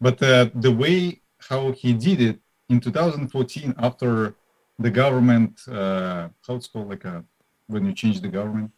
But 0.00 0.22
uh, 0.22 0.50
the 0.54 0.72
way 0.82 1.22
how 1.48 1.72
he 1.72 1.92
did 1.92 2.20
it 2.20 2.38
in 2.68 2.80
2014 2.80 3.74
after 3.78 4.34
the 4.78 4.90
government, 4.90 5.52
uh, 5.68 6.28
how 6.46 6.54
it's 6.56 6.66
called, 6.66 6.88
like 6.90 7.04
a, 7.04 7.24
when 7.66 7.86
you 7.86 7.92
change 7.94 8.20
the 8.20 8.28
government, 8.28 8.70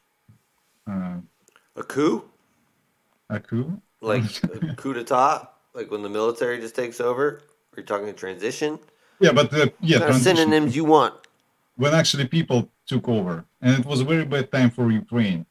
uh, 0.89 1.17
A 1.77 1.83
coup, 1.83 2.25
a 3.31 3.41
coup. 3.41 3.81
like 4.01 4.25
a 4.45 4.75
coup 4.77 4.95
d'état, 4.95 5.49
like 5.75 5.91
when 5.91 6.03
the 6.03 6.09
military 6.09 6.59
just 6.61 6.75
takes 6.75 7.01
over. 7.01 7.41
Are 7.77 7.81
you 7.81 7.85
talking 7.85 8.09
a 8.09 8.13
transition? 8.13 8.79
Yeah, 9.21 9.33
but 9.33 9.53
uh, 9.53 9.67
yeah, 9.81 9.99
What 10.01 10.15
synonyms 10.21 10.75
you 10.77 10.85
want? 10.85 11.15
when 11.77 11.95
actually 11.95 12.27
people 12.27 12.69
took 12.87 13.09
over, 13.09 13.45
and 13.63 13.79
it 13.79 13.87
was 13.87 14.01
a 14.01 14.05
very 14.05 14.25
bad 14.25 14.51
time 14.51 14.71
for 14.71 14.91
Ukraine. 14.91 15.47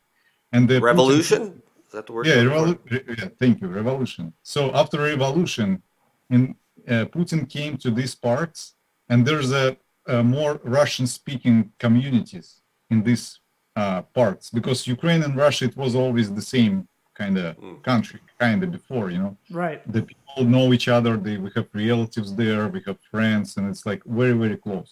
And 0.52 0.68
the 0.68 0.76
Putin- 0.80 0.84
Revolution? 0.92 1.42
Is 1.88 1.94
that 1.94 2.06
the 2.08 2.14
word? 2.14 2.26
yeah, 2.28 2.36
revolu- 2.50 2.80
re- 2.92 3.06
yeah, 3.18 3.30
thank 3.40 3.62
you, 3.62 3.68
revolution. 3.68 4.34
So 4.44 4.74
after 4.82 4.98
revolution, 5.14 5.82
in 6.30 6.56
uh, 6.88 7.06
Putin 7.16 7.48
came 7.58 7.78
to 7.78 7.90
these 7.92 8.14
parts, 8.16 8.74
and 9.10 9.26
there's 9.26 9.52
a, 9.54 9.78
a 10.08 10.22
more 10.24 10.60
Russian-speaking 10.64 11.72
communities 11.80 12.48
in 12.90 13.04
these 13.04 13.40
uh, 13.82 14.02
parts 14.20 14.46
because 14.58 14.80
Ukraine 14.98 15.22
and 15.28 15.34
Russia 15.46 15.64
it 15.70 15.76
was 15.84 15.94
always 16.04 16.28
the 16.40 16.46
same 16.58 16.76
kind 17.22 17.36
of 17.46 17.48
Mm. 17.66 17.78
country, 17.92 18.20
kind 18.46 18.60
of 18.66 18.70
before, 18.80 19.06
you 19.14 19.20
know. 19.24 19.34
Right. 19.64 19.80
the 19.96 20.04
people 20.12 20.44
know 20.56 20.66
each 20.78 20.88
other 20.98 21.14
they 21.26 21.36
we 21.46 21.50
have 21.58 21.68
relatives 21.88 22.30
there 22.44 22.62
we 22.76 22.80
have 22.88 23.00
friends 23.14 23.48
and 23.58 23.64
it's 23.72 23.86
like 23.92 24.02
very 24.20 24.36
very 24.44 24.58
close 24.66 24.92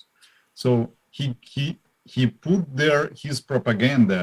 so 0.62 0.70
he 1.18 1.26
he 1.54 1.66
he 2.14 2.24
put 2.48 2.62
there 2.82 3.04
his 3.24 3.38
propaganda 3.52 4.22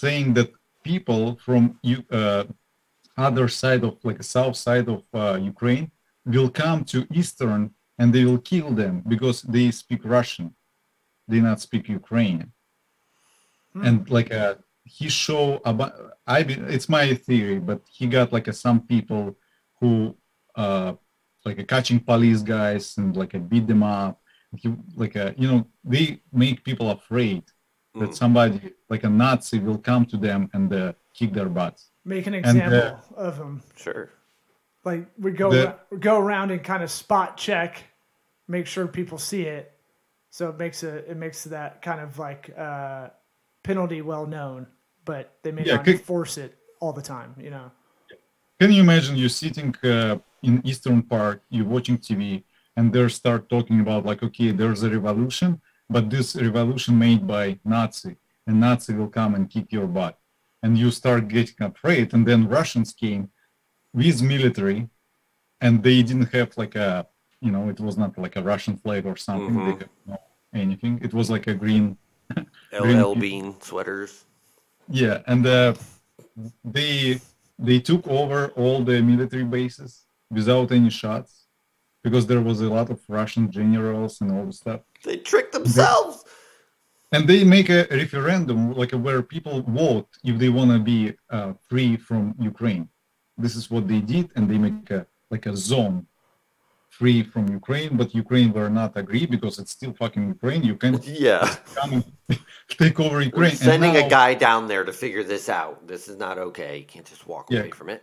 saying 0.00 0.26
that 0.38 0.48
people 0.90 1.22
from 1.46 1.62
you 1.90 1.98
uh, 2.20 2.44
other 3.28 3.46
side 3.62 3.82
of 3.88 3.94
like 4.08 4.20
south 4.36 4.56
side 4.66 4.88
of 4.94 5.00
uh, 5.22 5.36
ukraine 5.52 5.86
will 6.34 6.50
come 6.62 6.80
to 6.92 6.98
eastern 7.20 7.60
and 7.98 8.08
they 8.14 8.24
will 8.28 8.42
kill 8.52 8.70
them 8.82 8.94
because 9.12 9.38
they 9.54 9.66
speak 9.82 10.00
russian 10.18 10.48
they 11.30 11.40
not 11.48 11.58
speak 11.66 11.84
ukrainian 12.02 12.50
and 13.74 14.08
like 14.10 14.32
uh 14.32 14.54
he 14.84 15.08
show 15.08 15.60
about 15.64 15.92
i 16.26 16.42
be- 16.42 16.54
it's 16.76 16.88
my 16.88 17.14
theory 17.14 17.58
but 17.58 17.80
he 17.90 18.06
got 18.06 18.32
like 18.32 18.48
a, 18.48 18.52
some 18.52 18.80
people 18.80 19.36
who 19.78 20.14
uh 20.56 20.92
like 21.44 21.58
a 21.58 21.64
catching 21.64 22.00
police 22.00 22.42
guys 22.42 22.96
and 22.98 23.16
like 23.16 23.32
a 23.34 23.38
beat 23.38 23.66
them 23.66 23.82
up 23.82 24.20
he 24.56 24.68
like 24.96 25.14
a 25.16 25.34
you 25.38 25.46
know 25.50 25.66
they 25.84 26.20
make 26.32 26.64
people 26.64 26.90
afraid 26.90 27.42
that 28.00 28.10
Mm. 28.10 28.14
somebody 28.14 28.72
like 28.88 29.02
a 29.04 29.08
nazi 29.10 29.58
will 29.58 29.78
come 29.78 30.04
to 30.06 30.16
them 30.16 30.48
and 30.52 30.72
uh, 30.72 30.92
kick 31.14 31.32
their 31.32 31.48
butts 31.48 31.90
Make 32.04 32.26
an 32.28 32.34
And, 32.34 32.44
example 32.46 33.00
uh, 33.16 33.20
of 33.28 33.36
him. 33.36 33.62
Sure. 33.76 34.08
Like 34.84 35.02
we 35.18 35.32
go 35.32 35.50
the- 35.50 35.76
we 35.90 35.98
go 35.98 36.16
around 36.18 36.50
and 36.50 36.62
kind 36.64 36.82
of 36.82 36.90
spot 36.90 37.36
check, 37.36 37.82
make 38.48 38.66
sure 38.66 38.86
people 38.86 39.18
see 39.18 39.42
it. 39.42 39.64
So 40.30 40.48
it 40.48 40.56
makes 40.58 40.82
it 40.82 41.04
it 41.12 41.16
makes 41.16 41.44
that 41.44 41.82
kind 41.82 42.00
of 42.00 42.18
like 42.18 42.44
uh, 42.56 43.08
penalty 43.62 44.02
well 44.02 44.26
known, 44.26 44.66
but 45.04 45.38
they 45.42 45.52
may 45.52 45.64
Yeah, 45.64 45.76
not 45.76 45.84
could- 45.84 45.94
enforce 45.96 46.38
it 46.38 46.56
all 46.80 46.92
the 46.92 47.02
time. 47.02 47.34
You 47.38 47.50
know. 47.50 47.70
Can 48.58 48.72
you 48.72 48.82
imagine 48.82 49.16
you're 49.16 49.28
sitting 49.44 49.74
uh, 49.84 50.18
in 50.42 50.60
Eastern 50.64 51.02
Park, 51.02 51.42
you're 51.48 51.66
watching 51.76 51.98
TV, 51.98 52.44
and 52.76 52.92
they 52.92 53.08
start 53.08 53.48
talking 53.48 53.80
about 53.80 54.04
like, 54.04 54.22
okay, 54.22 54.50
there's 54.52 54.82
a 54.82 54.90
revolution, 54.90 55.60
but 55.88 56.10
this 56.10 56.36
revolution 56.36 56.98
made 56.98 57.26
by 57.26 57.58
Nazi, 57.64 58.16
and 58.46 58.60
Nazi 58.60 58.94
will 58.94 59.08
come 59.08 59.34
and 59.34 59.48
kick 59.48 59.72
your 59.72 59.86
butt, 59.86 60.18
and 60.62 60.76
you 60.78 60.90
start 60.90 61.28
getting 61.28 61.62
afraid, 61.70 62.12
and 62.14 62.26
then 62.26 62.48
Russians 62.48 62.92
came 62.92 63.30
with 63.94 64.22
military, 64.22 64.88
and 65.60 65.82
they 65.82 66.02
didn't 66.02 66.32
have 66.32 66.50
like 66.56 66.74
a, 66.76 67.06
you 67.40 67.50
know, 67.50 67.68
it 67.70 67.80
was 67.80 67.96
not 67.96 68.16
like 68.18 68.36
a 68.36 68.42
Russian 68.42 68.76
flag 68.76 69.06
or 69.06 69.16
something. 69.16 69.54
They 69.64 69.72
Mhm. 69.72 69.80
have 69.80 69.88
no 70.06 70.18
anything. 70.52 70.98
It 71.02 71.12
was 71.14 71.30
like 71.30 71.46
a 71.46 71.54
green 71.54 71.96
LL 72.72 73.14
Bean 73.14 73.54
sweaters. 73.60 74.24
yeah, 74.88 75.22
and 75.26 75.46
uh, 75.46 75.74
they 76.64 77.20
they 77.58 77.78
took 77.80 78.06
over 78.08 78.48
all 78.56 78.82
the 78.82 79.00
military 79.02 79.44
bases 79.44 80.06
without 80.30 80.72
any 80.72 80.90
shots 80.90 81.46
because 82.02 82.26
there 82.26 82.40
was 82.40 82.60
a 82.60 82.68
lot 82.68 82.90
of 82.90 83.00
Russian 83.08 83.50
generals 83.50 84.20
and 84.20 84.32
all 84.32 84.46
the 84.46 84.52
stuff. 84.52 84.80
They 85.04 85.18
tricked 85.18 85.52
themselves. 85.52 86.24
And 87.12 87.28
they 87.28 87.42
make 87.42 87.68
a 87.70 87.88
referendum 87.90 88.72
like 88.72 88.92
where 88.92 89.20
people 89.20 89.62
vote 89.62 90.06
if 90.22 90.38
they 90.38 90.48
want 90.48 90.70
to 90.70 90.78
be 90.78 91.12
uh, 91.28 91.54
free 91.68 91.96
from 91.96 92.34
Ukraine. 92.38 92.88
This 93.36 93.56
is 93.56 93.68
what 93.68 93.88
they 93.88 94.00
did, 94.00 94.30
and 94.36 94.48
they 94.48 94.58
make 94.58 94.90
a 94.90 95.06
like 95.28 95.46
a 95.46 95.56
zone 95.56 96.06
free 96.98 97.22
from 97.22 97.44
Ukraine, 97.60 97.96
but 97.96 98.14
Ukraine 98.14 98.52
will 98.52 98.68
not 98.82 98.92
agree 99.02 99.24
because 99.34 99.58
it's 99.60 99.72
still 99.78 99.92
fucking 100.02 100.24
Ukraine. 100.36 100.62
You 100.70 100.76
can't 100.76 101.02
Yeah. 101.28 101.42
come 101.76 101.92
and 101.94 102.04
take 102.82 102.98
over 103.00 103.16
We're 103.16 103.30
Ukraine. 103.32 103.50
And 103.50 103.58
sending 103.70 103.94
now- 103.94 104.06
a 104.06 104.08
guy 104.18 104.30
down 104.34 104.62
there 104.72 104.84
to 104.84 104.92
figure 104.92 105.24
this 105.34 105.48
out. 105.48 105.74
This 105.92 106.08
is 106.10 106.16
not 106.26 106.36
okay. 106.48 106.72
You 106.82 106.84
can't 106.94 107.06
just 107.14 107.26
walk 107.32 107.44
Yeah. 107.50 107.60
away 107.60 107.70
from 107.80 107.88
it. 107.96 108.02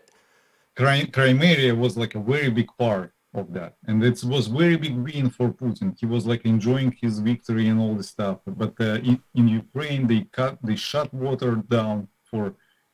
Crimea 0.76 1.74
was 1.76 1.98
like 1.98 2.14
a 2.16 2.20
very 2.20 2.50
big 2.50 2.70
part 2.78 3.12
of 3.34 3.46
that, 3.54 3.72
and 3.88 4.04
it 4.04 4.24
was 4.24 4.48
very 4.48 4.78
big 4.78 4.96
win 5.08 5.30
for 5.38 5.48
Putin. 5.50 5.88
He 6.00 6.06
was 6.06 6.24
like 6.32 6.44
enjoying 6.46 6.92
his 7.02 7.14
victory 7.20 7.68
and 7.72 7.80
all 7.80 7.96
this 7.96 8.10
stuff. 8.10 8.38
But 8.46 8.74
uh, 8.80 9.00
in, 9.10 9.16
in 9.40 9.48
Ukraine, 9.48 10.08
they 10.08 10.22
cut, 10.40 10.54
they 10.64 10.76
shut 10.76 11.12
water 11.14 11.52
down 11.78 12.08
for 12.30 12.44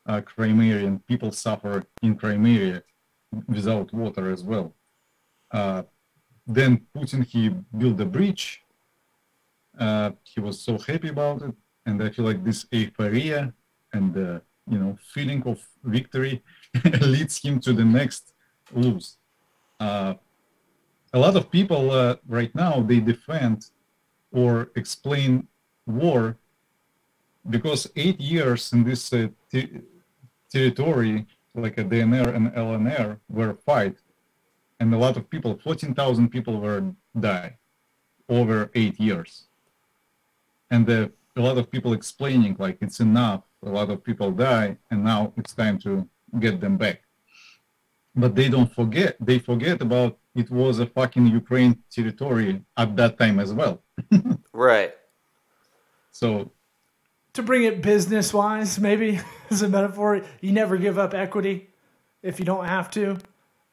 uh, 0.06 0.22
Crimea, 0.22 0.78
and 0.88 1.06
people 1.12 1.32
suffer 1.32 1.84
in 2.02 2.16
Crimea 2.16 2.84
without 3.48 3.88
water 3.94 4.32
as 4.32 4.44
well. 4.44 4.74
Uh, 5.54 5.84
then 6.46 6.82
Putin 6.96 7.24
he 7.24 7.50
built 7.78 8.00
a 8.02 8.06
bridge. 8.06 8.62
Uh, 9.80 10.12
he 10.24 10.40
was 10.40 10.60
so 10.60 10.78
happy 10.78 11.10
about 11.10 11.42
it, 11.42 11.56
and 11.86 12.04
I 12.04 12.10
feel 12.10 12.26
like 12.26 12.44
this 12.44 12.66
euphoria 12.72 13.54
and 13.94 14.14
the 14.14 14.42
you 14.68 14.80
know 14.80 14.98
feeling 15.14 15.42
of 15.46 15.60
victory 15.84 16.44
leads 17.02 17.38
him 17.46 17.60
to 17.62 17.74
the 17.74 17.86
next 17.86 18.34
lose. 18.74 19.18
Uh, 19.80 20.16
a 21.14 21.20
lot 21.20 21.36
of 21.36 21.52
people 21.52 21.92
uh, 21.92 22.16
right 22.28 22.54
now 22.56 22.82
they 22.82 23.00
defend 23.00 23.68
or 24.32 24.72
explain 24.76 25.48
war 25.86 26.38
because 27.50 27.90
eight 27.96 28.20
years 28.20 28.72
in 28.74 28.84
this 28.84 29.12
uh, 29.14 29.28
te- 29.52 29.82
territory, 30.50 31.26
like 31.56 31.78
a 31.78 31.84
DNR 31.84 32.36
and 32.36 32.52
LNR, 32.54 33.20
were 33.30 33.56
fight, 33.66 33.96
and 34.80 34.94
a 34.94 34.98
lot 34.98 35.18
of 35.18 35.30
people, 35.30 35.60
fourteen 35.64 35.94
thousand 35.94 36.30
people, 36.30 36.60
were 36.60 36.82
mm. 36.82 36.96
die 37.20 37.58
over 38.30 38.72
eight 38.76 39.00
years, 39.00 39.46
and 40.72 40.86
the, 40.86 41.12
a 41.36 41.42
lot 41.42 41.58
of 41.58 41.70
people 41.70 41.94
explaining 41.94 42.56
like 42.60 42.78
it's 42.82 43.00
enough. 43.00 43.44
A 43.66 43.70
lot 43.70 43.90
of 43.90 44.04
people 44.04 44.32
die, 44.32 44.78
and 44.92 45.04
now 45.04 45.34
it's 45.38 45.54
time 45.54 45.78
to 45.80 46.08
get 46.40 46.60
them 46.60 46.78
back. 46.78 47.02
But 48.16 48.36
they 48.36 48.50
don't 48.50 48.72
forget. 48.72 49.16
They 49.20 49.40
forget 49.40 49.82
about 49.82 50.18
it 50.36 50.50
was 50.50 50.80
a 50.80 50.86
fucking 50.86 51.28
Ukraine 51.28 51.82
territory 51.92 52.62
at 52.76 52.96
that 52.98 53.18
time 53.18 53.40
as 53.40 53.54
well. 53.54 53.82
Right. 54.54 54.94
So 56.12 56.52
to 57.34 57.42
bring 57.42 57.64
it 57.64 57.82
business 57.82 58.34
wise, 58.34 58.80
maybe 58.80 59.20
as 59.50 59.62
a 59.62 59.70
metaphor, 59.70 60.22
you 60.42 60.52
never 60.52 60.78
give 60.78 60.98
up 60.98 61.14
equity 61.14 61.70
if 62.22 62.40
you 62.40 62.46
don't 62.46 62.66
have 62.66 62.90
to. 62.92 63.18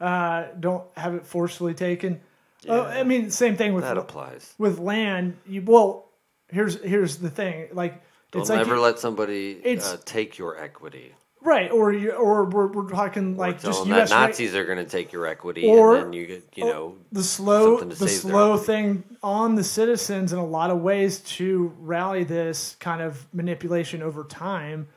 Uh, 0.00 0.46
don't 0.58 0.84
have 0.96 1.14
it 1.14 1.26
forcefully 1.26 1.74
taken. 1.74 2.20
Oh, 2.68 2.82
I 2.82 3.04
mean, 3.04 3.30
same 3.30 3.56
thing 3.56 3.74
with 3.74 3.84
That 3.84 3.98
applies. 3.98 4.54
with 4.58 4.78
land. 4.78 5.36
You 5.46 5.62
well, 5.62 6.08
here's 6.48 6.82
here's 6.82 7.18
the 7.18 7.30
thing. 7.30 7.68
Like 7.72 8.02
Don't 8.32 8.42
it's 8.42 8.50
like 8.50 8.60
ever 8.60 8.76
you- 8.76 8.80
let 8.80 8.98
somebody 8.98 9.78
uh, 9.78 9.96
take 10.04 10.38
your 10.38 10.58
equity. 10.58 11.14
right, 11.42 11.70
or 11.70 11.92
you 11.92 12.12
or 12.12 12.44
we're, 12.44 12.66
we're 12.68 12.88
talking 12.88 13.36
like 13.36 13.62
just 13.62 13.86
U.S. 13.86 14.10
Nazis 14.10 14.54
are 14.54 14.64
going 14.64 14.78
to 14.78 14.84
take 14.84 15.12
your 15.12 15.26
equity, 15.26 15.66
Or- 15.66 15.96
and 15.96 16.04
then 16.06 16.12
you 16.12 16.26
get, 16.26 16.48
you 16.54 16.64
know, 16.64 16.96
the 17.12 17.22
slow 17.22 17.80
the 17.80 18.08
slow 18.08 18.56
thing 18.58 19.04
on 19.22 19.54
the 19.54 19.64
citizens 19.64 20.32
in 20.32 20.38
a 20.38 20.46
lot 20.46 20.70
of 20.70 20.80
ways 20.80 21.20
to 21.20 21.74
rally 21.78 22.24
this 22.24 22.76
kind 22.80 23.00
of 23.02 23.26
manipulation 23.34 24.02
over 24.02 24.24
time 24.24 24.88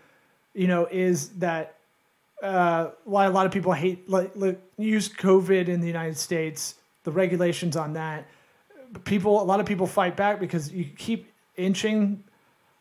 you 0.54 0.68
know 0.68 0.88
is 0.92 1.30
that 1.40 1.73
uh, 2.44 2.92
why 3.06 3.26
a 3.26 3.32
lot 3.32 3.48
of 3.48 3.52
people 3.52 3.72
hate 3.72 4.08
like, 4.10 4.32
like 4.36 4.62
use 4.78 5.10
covid 5.10 5.68
in 5.68 5.82
the 5.82 5.88
united 5.88 6.18
states 6.18 6.76
the 7.04 7.12
regulations 7.12 7.76
on 7.76 7.94
that. 7.94 8.28
People 9.06 9.42
a 9.42 9.44
lot 9.44 9.60
of 9.60 9.66
people 9.66 9.88
fight 9.88 10.16
back 10.16 10.40
because 10.40 10.72
you 10.72 10.86
keep 10.86 11.32
inching 11.56 12.24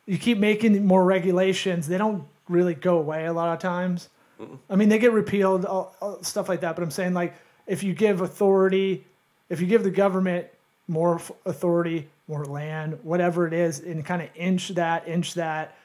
you 0.07 0.19
keep 0.19 0.39
making 0.39 0.85
more 0.85 1.05
regulations. 1.05 1.87
They 1.87 1.99
don't 1.99 2.25
really 2.49 2.75
go 2.75 2.99
away 2.99 3.27
a 3.27 3.33
lot 3.33 3.53
of 3.53 3.61
times. 3.61 4.09
I 4.69 4.75
mean, 4.75 4.89
they 4.89 4.99
get 4.99 5.13
repealed, 5.13 5.65
all, 5.65 5.95
all 6.01 6.23
stuff 6.25 6.49
like 6.49 6.63
that. 6.63 6.75
But 6.75 6.83
I'm 6.83 6.91
saying, 6.91 7.15
like, 7.15 7.35
if 7.69 7.85
you 7.85 7.95
give 7.95 8.21
authority, 8.21 9.07
if 9.49 9.61
you 9.61 9.69
give 9.69 9.85
the 9.85 9.91
government 9.93 10.49
more 10.89 11.17
f- 11.17 11.31
authority, 11.47 12.09
more 12.27 12.45
land, 12.45 12.99
whatever 13.05 13.47
it 13.47 13.53
is, 13.53 13.79
and 13.79 14.05
kind 14.05 14.21
of 14.21 14.29
inch 14.35 14.71
that, 14.71 15.07
inch 15.07 15.35
that, 15.35 15.77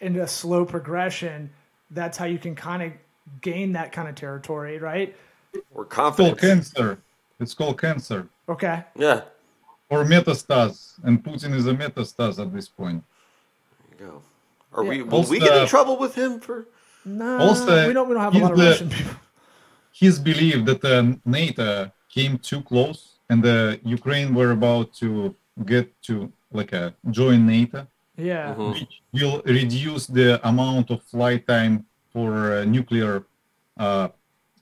into 0.00 0.22
a 0.22 0.28
slow 0.28 0.66
progression, 0.66 1.50
that's 1.90 2.18
how 2.18 2.26
you 2.26 2.38
can 2.38 2.54
kind 2.54 2.82
of 2.82 2.92
gain 3.40 3.72
that 3.72 3.92
kind 3.92 4.08
of 4.08 4.14
territory, 4.14 4.78
right? 4.78 5.14
we're 5.72 5.84
it's 5.84 5.94
called 5.94 6.16
confident. 6.16 6.40
cancer. 6.40 6.98
It's 7.40 7.54
called 7.54 7.80
cancer. 7.80 8.28
Okay. 8.48 8.84
Yeah. 8.96 9.22
or 9.90 10.02
metastase, 10.04 10.94
and 11.04 11.22
Putin 11.22 11.54
is 11.54 11.66
a 11.66 11.74
metastase 11.74 12.38
at 12.44 12.52
this 12.52 12.68
point. 12.68 13.04
There 13.98 14.08
you 14.08 14.12
go. 14.12 14.22
Are 14.72 14.82
Yeah. 14.82 14.90
we? 14.90 15.02
Will 15.02 15.22
we 15.24 15.38
get 15.38 15.56
in 15.62 15.68
trouble 15.68 15.96
with 15.98 16.14
him 16.16 16.40
for? 16.40 16.66
No, 17.04 17.38
Also, 17.38 17.86
we 17.86 17.92
don't. 17.92 18.08
We 18.08 18.14
don't 18.14 18.22
have 18.24 18.34
a 18.34 18.38
lot 18.38 18.52
of 18.52 18.58
the- 18.58 18.64
Russian 18.70 18.88
people. 18.90 19.14
His 19.92 20.18
belief 20.18 20.64
that 20.64 20.82
uh, 20.84 21.14
NATO 21.24 21.92
came 22.08 22.38
too 22.38 22.62
close, 22.62 23.00
and 23.28 23.42
the 23.44 23.78
Ukraine 23.84 24.34
were 24.34 24.50
about 24.50 24.92
to 24.94 25.36
get 25.64 25.86
to 26.08 26.32
like 26.50 26.72
a 26.72 26.94
join 27.10 27.46
NATO, 27.46 27.86
Yeah. 28.16 28.54
Mhm. 28.54 28.72
which 28.72 29.02
will 29.12 29.42
reduce 29.44 30.06
the 30.06 30.28
amount 30.48 30.90
of 30.90 31.02
flight 31.02 31.46
time 31.46 31.84
for 32.14 32.52
uh, 32.58 32.64
nuclear, 32.64 33.26
uh, 33.78 34.08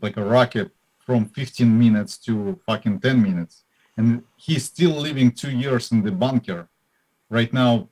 like 0.01 0.17
a 0.17 0.25
rocket, 0.25 0.71
from 0.99 1.27
15 1.27 1.79
minutes 1.79 2.17
to 2.17 2.59
fucking 2.67 2.99
10 3.01 3.23
minutes. 3.23 3.65
And 3.97 4.23
he's 4.37 4.65
still 4.65 4.93
living 4.93 5.31
two 5.31 5.51
years 5.51 5.93
in 5.93 6.03
the 6.03 6.11
bunker. 6.11 6.69
Right 7.29 7.53
now, 7.53 7.89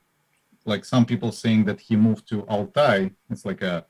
like 0.65 0.83
some 0.83 1.05
people 1.05 1.31
saying 1.31 1.65
that 1.65 1.79
he 1.79 1.95
moved 1.95 2.27
to 2.29 2.41
Altai. 2.47 3.11
It's 3.29 3.45
like 3.45 3.61
a 3.61 3.85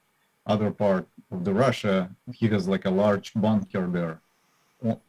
other 0.47 0.71
part 0.71 1.07
of 1.31 1.45
the 1.45 1.53
Russia. 1.53 2.09
He 2.33 2.47
has 2.49 2.67
like 2.67 2.85
a 2.85 2.89
large 2.89 3.31
bunker 3.35 3.87
there 3.87 4.19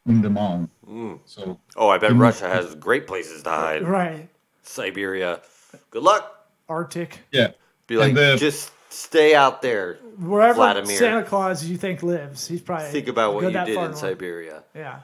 in 0.05 0.21
the 0.21 0.29
mountain. 0.29 0.69
Mm. 0.87 1.19
So 1.25 1.59
Oh, 1.75 1.89
I 1.89 1.97
bet. 1.97 2.13
Russia 2.13 2.47
has 2.47 2.75
great 2.75 3.07
places 3.07 3.43
to 3.43 3.49
hide. 3.49 3.83
Right. 3.87 4.29
Siberia. 4.61 5.41
Good 5.89 6.03
luck. 6.03 6.47
Arctic. 6.69 7.19
yeah, 7.31 7.51
Be 7.87 7.97
like, 7.97 8.13
the- 8.13 8.37
just 8.37 8.71
stay 8.93 9.33
out 9.35 9.61
there. 9.61 9.97
Wherever 10.17 10.55
Vladimir. 10.55 10.97
Santa 10.97 11.23
Claus 11.23 11.65
you 11.65 11.77
think 11.77 12.03
lives, 12.03 12.47
he's 12.47 12.61
probably 12.61 12.89
Think 12.89 13.07
about 13.07 13.33
what 13.33 13.41
go 13.41 13.47
you 13.47 13.53
did 13.65 13.69
in 13.69 13.75
north. 13.75 13.97
Siberia. 13.97 14.63
Yeah. 14.75 14.99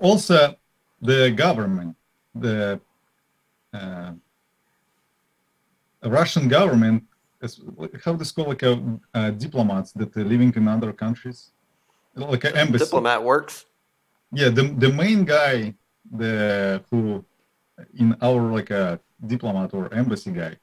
also 0.00 0.54
the 1.00 1.30
government, 1.30 1.96
the 2.34 2.80
uh, 3.72 4.12
Russian 6.04 6.48
government, 6.48 7.04
is, 7.42 7.60
how 8.04 8.12
this 8.14 8.30
called 8.32 8.48
like 8.48 8.62
a 8.62 8.74
uh, 9.14 9.30
diplomats 9.30 9.92
that 9.92 10.14
are 10.16 10.24
living 10.24 10.52
in 10.54 10.68
other 10.68 10.92
countries, 10.92 11.52
like 12.14 12.44
an 12.44 12.54
embassy. 12.56 12.84
Diplomat 12.84 13.22
works. 13.24 13.64
Yeah, 14.32 14.50
the 14.50 14.64
the 14.84 14.90
main 14.92 15.24
guy, 15.24 15.74
the 16.20 16.84
who 16.90 17.24
in 17.94 18.14
our 18.20 18.40
like 18.52 18.70
a 18.70 19.00
diplomat 19.26 19.72
or 19.72 19.92
embassy 19.92 20.30
guy, 20.32 20.56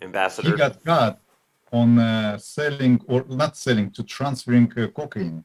ambassador. 0.00 0.48
he 0.48 0.52
Ambassador. 0.52 0.56
got 0.56 0.84
caught 0.84 1.20
on 1.72 1.98
uh, 1.98 2.38
selling 2.38 3.00
or 3.08 3.24
not 3.28 3.56
selling 3.56 3.90
to 3.90 4.02
transferring 4.02 4.70
uh, 4.76 4.86
cocaine, 4.88 5.44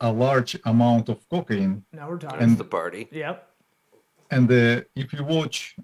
a 0.00 0.10
large 0.12 0.58
amount 0.64 1.08
of 1.08 1.18
cocaine 1.28 1.84
Now 1.92 2.08
we're 2.10 2.18
talking. 2.18 2.40
And- 2.42 2.58
the 2.58 2.64
party. 2.64 3.08
yep. 3.12 3.36
and 4.30 4.50
uh, 4.50 4.82
if 4.94 5.12
you 5.14 5.24
watch 5.24 5.76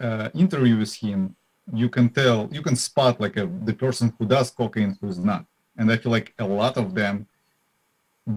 uh, 0.00 0.28
interview 0.34 0.76
with 0.78 0.94
him 0.94 1.34
you 1.82 1.88
can 1.88 2.08
tell 2.08 2.48
you 2.56 2.62
can 2.62 2.76
spot 2.76 3.20
like 3.20 3.36
a, 3.36 3.46
the 3.68 3.72
person 3.84 4.12
who 4.16 4.24
does 4.26 4.50
cocaine 4.50 4.96
who's 5.00 5.18
not 5.18 5.44
and 5.78 5.90
i 5.92 5.96
feel 5.96 6.12
like 6.12 6.32
a 6.38 6.46
lot 6.62 6.74
of 6.82 6.94
them 6.94 7.26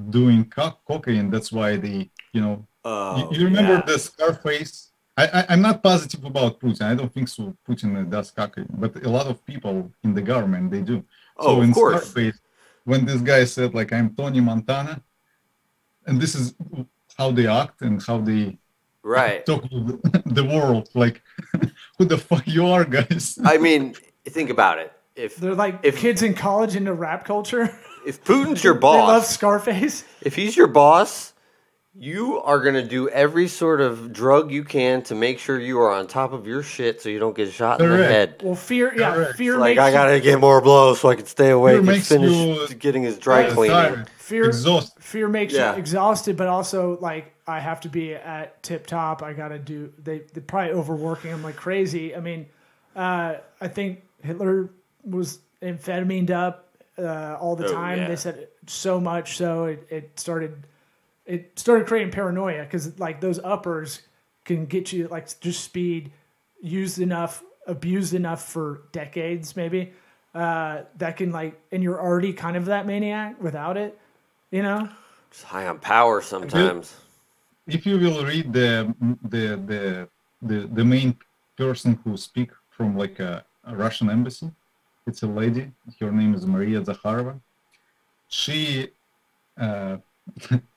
doing 0.09 0.43
co- 0.55 0.77
cocaine 0.87 1.29
that's 1.29 1.51
why 1.51 1.75
they 1.77 2.09
you 2.33 2.41
know 2.41 2.65
Oh, 2.85 3.17
you, 3.17 3.37
you 3.39 3.45
remember 3.45 3.73
yeah. 3.73 3.81
the 3.91 3.99
scarface 3.99 4.88
I, 5.21 5.23
I 5.37 5.41
i'm 5.51 5.61
not 5.69 5.77
positive 5.89 6.23
about 6.31 6.51
putin 6.63 6.83
i 6.91 6.95
don't 6.99 7.13
think 7.15 7.27
so 7.37 7.43
putin 7.67 7.89
does 8.15 8.27
cocaine 8.39 8.71
but 8.83 8.91
a 9.09 9.11
lot 9.17 9.27
of 9.31 9.35
people 9.51 9.73
in 10.05 10.11
the 10.17 10.21
government 10.33 10.65
they 10.73 10.83
do 10.91 10.97
Oh, 11.41 11.57
of 11.57 11.63
in 11.63 11.71
course. 11.73 12.03
Scarface, 12.09 12.37
when 12.89 13.01
this 13.09 13.21
guy 13.31 13.41
said 13.55 13.69
like 13.79 13.89
I'm 13.97 14.07
Tony 14.19 14.41
Montana, 14.49 14.93
and 16.07 16.15
this 16.23 16.33
is 16.35 16.45
how 17.17 17.31
they 17.37 17.47
act 17.47 17.77
and 17.81 17.95
how 18.07 18.17
they 18.29 18.57
Right. 19.03 19.45
talk 19.45 19.61
to 19.69 19.79
the, 19.89 20.23
the 20.39 20.43
world, 20.43 20.89
like 21.03 21.21
who 21.97 22.03
the 22.13 22.17
fuck 22.17 22.45
you 22.45 22.63
are, 22.67 22.83
guys? 22.97 23.39
I 23.53 23.55
mean, 23.57 23.95
think 24.37 24.49
about 24.49 24.79
it. 24.83 24.91
If 25.15 25.37
They're 25.37 25.55
like 25.65 25.75
If- 25.83 25.97
kids 25.97 26.21
in 26.27 26.33
college 26.33 26.75
into 26.75 26.93
rap 26.93 27.23
culture. 27.23 27.65
if 28.05 28.15
Putin's 28.25 28.61
your 28.67 28.73
boss, 28.73 28.95
They 29.07 29.13
love 29.13 29.21
boss, 29.23 29.29
Scarface. 29.39 30.03
if 30.21 30.35
he's 30.35 30.57
your 30.57 30.67
boss, 30.67 31.31
you 31.95 32.39
are 32.41 32.59
going 32.61 32.75
to 32.75 32.83
do 32.87 33.09
every 33.09 33.47
sort 33.47 33.81
of 33.81 34.13
drug 34.13 34.51
you 34.51 34.63
can 34.63 35.01
to 35.03 35.15
make 35.15 35.39
sure 35.39 35.59
you 35.59 35.79
are 35.79 35.91
on 35.91 36.07
top 36.07 36.33
of 36.33 36.45
your 36.45 36.61
shit 36.61 37.01
so 37.01 37.09
you 37.09 37.17
don't 37.19 37.35
get 37.35 37.51
shot 37.51 37.81
in 37.81 37.89
the 37.89 37.97
head. 37.97 38.41
Well, 38.43 38.55
fear. 38.55 38.93
Yeah, 38.95 39.13
Correct. 39.15 39.37
fear 39.37 39.57
Like 39.57 39.77
makes 39.77 39.81
I 39.81 39.91
gotta 39.91 40.19
get 40.19 40.39
more 40.39 40.61
blows 40.61 40.99
so 40.99 41.09
I 41.09 41.15
can 41.15 41.25
stay 41.25 41.49
awake 41.49 41.79
and 41.79 42.03
finish 42.05 42.31
you- 42.31 42.75
getting 42.75 43.03
his 43.03 43.17
dry 43.17 43.45
Uh, 43.45 43.53
cleaning. 43.53 43.75
tired, 43.75 44.09
fear. 44.17 44.45
exhausted. 44.45 45.03
Fear 45.03 45.27
makes 45.29 45.53
Yeah. 45.53 45.73
you 45.73 45.79
exhausted, 45.79 46.37
but 46.37 46.47
also 46.47 46.97
like 47.01 47.33
I 47.47 47.59
have 47.59 47.81
to 47.81 47.89
be 47.89 48.13
at 48.13 48.61
tip 48.61 48.85
top. 48.85 49.23
I 49.23 49.33
gotta 49.33 49.57
do. 49.57 49.91
They 50.01 50.19
they 50.33 50.41
probably 50.41 50.73
overworking 50.73 51.31
him 51.31 51.41
like 51.43 51.55
crazy. 51.55 52.15
I 52.15 52.19
mean, 52.19 52.45
uh, 52.95 53.35
I 53.59 53.67
think 53.67 54.03
Hitler 54.21 54.69
was 55.03 55.39
amphetamine 55.63 56.29
up 56.29 56.67
uh, 56.99 57.37
all 57.39 57.55
the 57.55 57.65
Oh, 57.65 57.73
time. 57.73 57.97
yeah. 57.97 58.07
They 58.09 58.15
said 58.15 58.47
so 58.67 58.99
much 58.99 59.37
so 59.37 59.65
it, 59.65 59.87
it 59.89 60.19
started 60.19 60.53
it 61.29 61.57
started 61.59 61.85
creating 61.87 62.11
paranoia 62.11 62.63
because 62.63 62.99
like 62.99 63.21
those 63.21 63.39
uppers 63.39 64.01
can 64.45 64.65
get 64.65 64.91
you 64.91 65.07
like 65.07 65.27
just 65.39 65.63
speed 65.63 66.11
used 66.59 66.99
enough 66.99 67.43
abused 67.67 68.13
enough 68.15 68.43
for 68.43 68.81
decades 68.91 69.55
maybe 69.55 69.93
uh, 70.33 70.81
that 70.97 71.17
can 71.17 71.31
like 71.31 71.59
and 71.71 71.83
you're 71.83 72.01
already 72.01 72.33
kind 72.33 72.57
of 72.57 72.65
that 72.65 72.85
maniac 72.87 73.41
without 73.41 73.77
it 73.77 73.97
you 74.51 74.63
know 74.63 74.89
Just 75.31 75.43
high 75.43 75.67
on 75.67 75.77
power 75.79 76.21
sometimes. 76.21 76.95
if 77.67 77.85
you 77.85 77.99
will 77.99 78.25
read 78.25 78.51
the 78.51 78.93
the 79.29 79.45
the 79.71 80.09
the, 80.41 80.67
the 80.73 80.85
main 80.85 81.15
person 81.57 81.99
who 82.03 82.17
speak 82.17 82.49
from 82.69 82.97
like 82.97 83.19
a, 83.19 83.43
a 83.65 83.75
Russian 83.75 84.09
embassy, 84.09 84.49
it's 85.05 85.21
a 85.23 85.27
lady. 85.27 85.69
Her 85.99 86.11
name 86.11 86.33
is 86.33 86.45
Maria 86.47 86.79
Zakharova. 86.81 87.41
She 88.29 88.87
uh, 89.59 89.97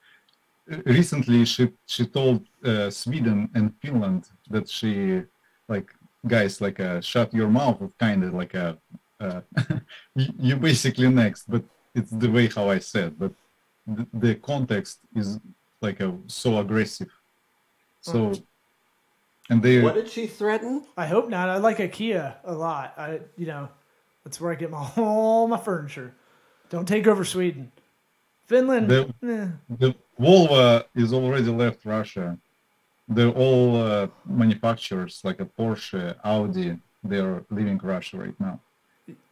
recently 0.87 1.44
she 1.44 1.70
she 1.87 2.06
told 2.06 2.46
uh, 2.64 2.90
Sweden 2.90 3.48
and 3.54 3.74
Finland 3.80 4.28
that 4.50 4.68
she 4.68 5.22
like 5.68 5.88
guys 6.26 6.61
like 6.61 6.80
uh, 6.80 7.00
shut 7.00 7.32
your 7.35 7.48
mouth 7.48 7.80
kind 7.98 8.24
of 8.24 8.35
like 8.35 8.54
a 8.54 8.78
uh, 9.20 9.40
you 10.14 10.28
you 10.38 10.56
basically 10.56 11.08
next 11.08 11.50
but 11.50 11.62
it's 11.94 12.11
the 12.11 12.30
way 12.30 12.48
how 12.48 12.70
I 12.70 12.78
said 12.78 13.18
but 13.18 13.32
the, 13.87 14.06
the 14.14 14.35
context 14.37 14.98
is 15.14 15.38
like 15.80 16.00
a 16.00 16.12
so 16.26 16.58
aggressive 16.58 17.11
so 18.00 18.32
and 19.50 19.62
they 19.62 19.80
What 19.80 19.94
did 19.94 20.08
she 20.08 20.26
threaten? 20.26 20.85
I 20.96 21.06
hope 21.06 21.28
not. 21.28 21.48
I 21.48 21.58
like 21.58 21.78
IKEA 21.78 22.37
a 22.44 22.54
lot. 22.54 22.94
I, 22.96 23.20
you 23.37 23.46
know, 23.46 23.68
that's 24.24 24.40
where 24.40 24.52
I 24.52 24.54
get 24.54 24.70
my 24.70 24.90
all 24.96 25.48
my 25.48 25.58
furniture. 25.58 26.14
Don't 26.70 26.87
take 26.87 27.06
over 27.06 27.24
Sweden, 27.24 27.70
Finland. 28.53 28.85
The- 28.93 29.09
eh. 29.35 29.49
the 29.83 29.91
Volvo 30.21 30.85
is 31.03 31.11
already 31.12 31.51
left 31.65 31.81
Russia. 31.97 32.27
They're 33.15 33.37
all 33.45 33.67
uh, 33.77 34.07
manufacturers 34.27 35.15
like 35.29 35.38
a 35.47 35.49
Porsche, 35.59 36.05
Audi. 36.25 36.71
They're 37.11 37.38
leaving 37.51 37.79
Russia 37.95 38.17
right 38.25 38.38
now. 38.47 38.61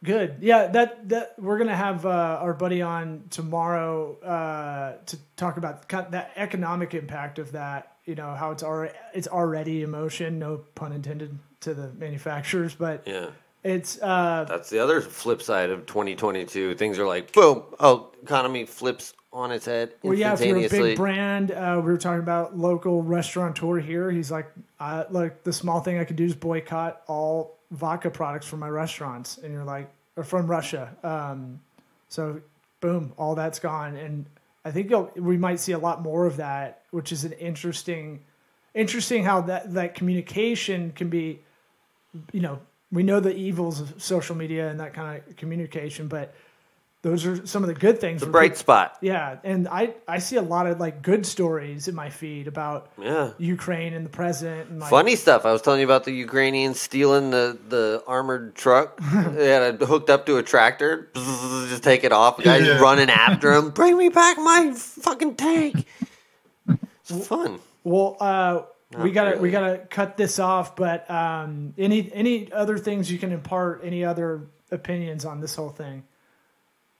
Good. 0.03 0.29
Yeah, 0.41 0.61
that 0.75 0.89
that 1.13 1.27
we're 1.45 1.57
gonna 1.61 1.83
have 1.87 2.05
uh, 2.05 2.43
our 2.43 2.53
buddy 2.53 2.81
on 2.81 3.05
tomorrow 3.29 4.19
uh, 4.35 4.89
to 5.09 5.15
talk 5.37 5.55
about 5.57 5.87
that 6.11 6.31
economic 6.35 6.93
impact 6.93 7.39
of 7.39 7.47
that. 7.53 7.81
You 8.05 8.15
know 8.15 8.31
how 8.41 8.51
it's 8.51 8.63
already 8.63 8.93
it's 9.13 9.29
already 9.39 9.77
emotion, 9.83 10.39
no 10.39 10.51
pun 10.75 10.91
intended 10.91 11.31
to 11.61 11.73
the 11.73 11.87
manufacturers, 12.05 12.75
but 12.75 12.97
Yeah. 13.07 13.27
It's 13.63 14.01
uh, 14.01 14.45
That's 14.47 14.69
the 14.69 14.79
other 14.79 15.01
flip 15.01 15.41
side 15.41 15.69
of 15.69 15.85
2022. 15.85 16.75
Things 16.75 16.97
are 16.97 17.05
like, 17.05 17.31
boom, 17.31 17.63
oh, 17.79 18.11
economy 18.23 18.65
flips 18.65 19.13
on 19.33 19.51
its 19.51 19.65
head 19.65 19.93
well, 20.03 20.13
yeah. 20.13 20.33
If 20.33 20.41
you're 20.41 20.57
a 20.57 20.61
instantaneously. 20.61 20.89
big 20.91 20.97
brand, 20.97 21.51
uh, 21.51 21.75
we 21.77 21.91
were 21.91 21.97
talking 21.97 22.19
about 22.19 22.57
local 22.57 23.01
restaurateur 23.01 23.79
here. 23.79 24.11
He's 24.11 24.31
like, 24.31 24.51
I, 24.79 25.05
like 25.09 25.43
the 25.43 25.53
small 25.53 25.79
thing 25.79 25.99
I 25.99 26.03
could 26.03 26.17
do 26.17 26.25
is 26.25 26.35
boycott 26.35 27.01
all 27.07 27.57
vodka 27.71 28.09
products 28.09 28.45
from 28.45 28.59
my 28.59 28.69
restaurants, 28.69 29.37
and 29.37 29.53
you're 29.53 29.63
like, 29.63 29.89
or 30.17 30.23
from 30.23 30.47
Russia. 30.47 30.95
Um, 31.03 31.61
so, 32.09 32.41
boom, 32.81 33.13
all 33.17 33.35
that's 33.35 33.59
gone, 33.59 33.95
and 33.95 34.25
I 34.65 34.71
think 34.71 34.89
you'll, 34.89 35.11
we 35.15 35.37
might 35.37 35.59
see 35.59 35.71
a 35.71 35.79
lot 35.79 36.01
more 36.01 36.25
of 36.25 36.37
that, 36.37 36.83
which 36.91 37.11
is 37.11 37.23
an 37.23 37.31
interesting, 37.33 38.23
interesting 38.73 39.23
how 39.23 39.41
that 39.41 39.73
that 39.73 39.95
communication 39.95 40.91
can 40.91 41.09
be, 41.09 41.39
you 42.33 42.41
know, 42.41 42.59
we 42.91 43.03
know 43.03 43.19
the 43.19 43.35
evils 43.35 43.79
of 43.79 44.01
social 44.01 44.35
media 44.35 44.69
and 44.69 44.79
that 44.79 44.93
kind 44.93 45.21
of 45.27 45.35
communication, 45.37 46.07
but 46.07 46.33
those 47.03 47.25
are 47.25 47.47
some 47.47 47.63
of 47.63 47.67
the 47.67 47.73
good 47.73 47.99
things. 47.99 48.19
the 48.21 48.27
where 48.27 48.31
bright 48.33 48.57
spot. 48.57 48.95
yeah, 49.01 49.37
and 49.43 49.67
I 49.67 49.95
I 50.07 50.19
see 50.19 50.35
a 50.35 50.41
lot 50.43 50.67
of 50.67 50.79
like 50.79 51.01
good 51.01 51.25
stories 51.25 51.87
in 51.87 51.95
my 51.95 52.11
feed 52.11 52.47
about 52.47 52.91
Yeah. 53.01 53.31
Ukraine 53.39 53.93
and 53.95 54.05
the 54.05 54.09
president 54.11 54.69
and 54.69 54.79
like 54.79 54.89
Funny 54.91 55.15
stuff. 55.15 55.43
I 55.43 55.51
was 55.51 55.63
telling 55.63 55.79
you 55.79 55.85
about 55.87 56.03
the 56.03 56.11
Ukrainians 56.11 56.79
stealing 56.79 57.31
the, 57.31 57.57
the 57.69 58.03
armored 58.05 58.53
truck. 58.53 58.99
they 59.13 59.49
had 59.49 59.81
it 59.81 59.81
hooked 59.87 60.11
up 60.11 60.27
to 60.27 60.37
a 60.37 60.43
tractor. 60.43 61.09
Just 61.15 61.81
take 61.81 62.03
it 62.03 62.11
off. 62.11 62.37
The 62.37 62.43
guy's 62.43 62.67
Yeah. 62.67 62.77
running 62.79 63.09
after 63.09 63.51
him. 63.57 63.71
Bring 63.71 63.97
me 63.97 64.09
back 64.09 64.37
my 64.37 64.73
fucking 64.75 65.35
tank. 65.35 65.87
It's 67.09 67.27
fun. 67.27 67.59
Well, 67.83 68.15
uh, 68.21 68.61
we 68.97 69.11
gotta 69.11 69.39
we 69.39 69.51
gotta 69.51 69.79
cut 69.89 70.17
this 70.17 70.39
off. 70.39 70.75
But 70.75 71.09
um, 71.09 71.73
any 71.77 72.11
any 72.13 72.51
other 72.51 72.77
things 72.77 73.11
you 73.11 73.17
can 73.17 73.31
impart? 73.31 73.81
Any 73.83 74.03
other 74.03 74.47
opinions 74.71 75.25
on 75.25 75.39
this 75.41 75.55
whole 75.55 75.69
thing? 75.69 76.03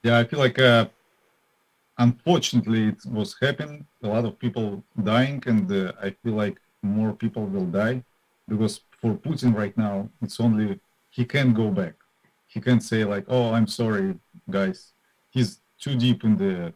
Yeah, 0.02 0.18
I 0.18 0.24
feel 0.24 0.38
like 0.38 0.58
uh, 0.58 0.86
unfortunately 1.98 2.88
it 2.88 3.04
was 3.06 3.36
happening. 3.40 3.86
A 4.02 4.08
lot 4.08 4.24
of 4.24 4.38
people 4.38 4.82
dying, 5.02 5.42
and 5.46 5.70
uh, 5.70 5.92
I 6.00 6.10
feel 6.22 6.34
like 6.34 6.58
more 6.82 7.12
people 7.12 7.46
will 7.46 7.66
die 7.66 8.02
because 8.48 8.80
for 9.00 9.14
Putin 9.14 9.54
right 9.54 9.76
now, 9.76 10.08
it's 10.20 10.40
only 10.40 10.80
he 11.10 11.24
can't 11.24 11.54
go 11.54 11.70
back. 11.70 11.94
He 12.46 12.60
can't 12.60 12.82
say 12.82 13.04
like, 13.04 13.24
"Oh, 13.28 13.52
I'm 13.52 13.66
sorry, 13.66 14.18
guys." 14.50 14.92
He's 15.30 15.60
too 15.80 15.96
deep 15.96 16.24
in 16.24 16.36
the 16.36 16.72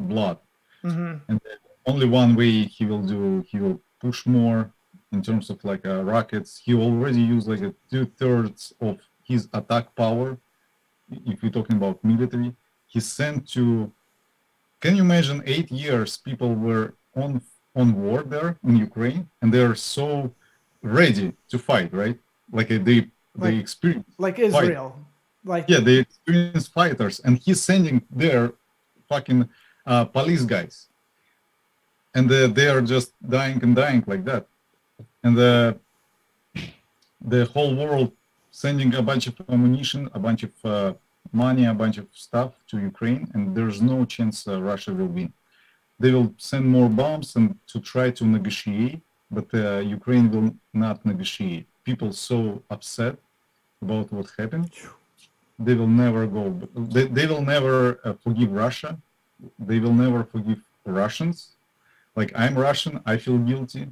blood, 0.00 0.38
hmm 0.82 1.22
and 1.28 1.40
only 1.86 2.06
one 2.06 2.34
way 2.36 2.64
he 2.64 2.86
will 2.86 3.02
do 3.02 3.44
he 3.48 3.58
will 3.60 3.80
push 4.04 4.20
more 4.26 4.60
in 5.14 5.20
terms 5.28 5.46
of 5.52 5.56
like 5.70 5.84
uh, 5.86 6.02
rockets. 6.14 6.50
He 6.64 6.72
already 6.86 7.22
used 7.34 7.46
like 7.52 7.62
a 7.70 7.72
two 7.90 8.04
thirds 8.20 8.60
of 8.80 8.94
his 9.30 9.42
attack 9.58 9.86
power. 10.02 10.28
If 11.32 11.36
you're 11.42 11.56
talking 11.58 11.76
about 11.80 11.96
military, 12.12 12.50
he 12.92 12.98
sent 13.00 13.38
to. 13.56 13.64
Can 14.82 14.92
you 14.96 15.02
imagine? 15.08 15.38
Eight 15.54 15.70
years 15.84 16.10
people 16.28 16.50
were 16.66 16.86
on 17.22 17.30
on 17.80 17.86
war 18.04 18.20
there 18.34 18.50
in 18.68 18.74
Ukraine, 18.88 19.22
and 19.40 19.48
they 19.54 19.62
are 19.68 19.78
so 19.96 20.08
ready 21.00 21.28
to 21.50 21.56
fight, 21.68 21.90
right? 22.02 22.18
Like 22.58 22.70
uh, 22.76 22.78
they 22.88 22.98
they 23.42 23.52
Like- 23.52 23.60
experience 23.64 24.12
Like 24.26 24.38
Israel, 24.48 24.88
like 25.52 25.64
yeah 25.72 25.80
they 25.88 25.96
experienced 26.06 26.68
fighters 26.78 27.14
and 27.24 27.32
he's 27.44 27.60
sending 27.70 27.96
their 28.22 28.42
fucking 29.10 29.40
uh, 29.90 30.04
police 30.16 30.44
guys 30.54 30.74
and 32.14 32.30
uh, 32.30 32.46
they 32.48 32.68
are 32.68 32.82
just 32.82 33.12
dying 33.28 33.62
and 33.62 33.74
dying 33.74 34.04
like 34.06 34.24
that. 34.24 34.46
And 35.22 35.36
the 35.36 35.78
the 37.24 37.44
whole 37.46 37.74
world 37.74 38.12
sending 38.50 38.94
a 38.94 39.02
bunch 39.02 39.26
of 39.26 39.34
ammunition 39.48 40.10
a 40.12 40.18
bunch 40.18 40.42
of 40.42 40.52
uh, 40.64 40.92
money 41.32 41.64
a 41.64 41.74
bunch 41.74 41.96
of 41.98 42.06
stuff 42.12 42.52
to 42.68 42.78
ukraine 42.78 43.30
and 43.32 43.56
there's 43.56 43.80
no 43.80 44.04
chance 44.04 44.46
uh, 44.46 44.60
russia 44.60 44.92
will 44.92 45.06
win. 45.06 45.32
They 46.00 46.10
will 46.10 46.34
send 46.36 46.64
more 46.66 46.88
bombs 46.88 47.36
and 47.36 47.56
to 47.68 47.80
try 47.80 48.10
to 48.10 48.24
negotiate 48.26 49.00
but 49.30 49.46
uh, 49.54 49.78
ukraine 49.78 50.30
will 50.30 50.54
not 50.74 51.04
negotiate. 51.06 51.66
People 51.84 52.12
so 52.12 52.62
upset 52.70 53.16
about 53.80 54.12
what 54.12 54.26
happened. 54.36 54.70
They 55.58 55.74
will 55.74 55.92
never 56.04 56.26
go 56.26 56.44
they, 56.94 57.04
they 57.04 57.26
will 57.26 57.42
never 57.54 58.00
uh, 58.04 58.14
forgive 58.24 58.50
russia. 58.52 58.98
They 59.58 59.78
will 59.78 59.94
never 59.94 60.24
forgive 60.24 60.60
russians 60.84 61.51
like 62.16 62.32
i'm 62.34 62.56
russian 62.56 63.00
i 63.06 63.16
feel 63.16 63.38
guilty 63.38 63.86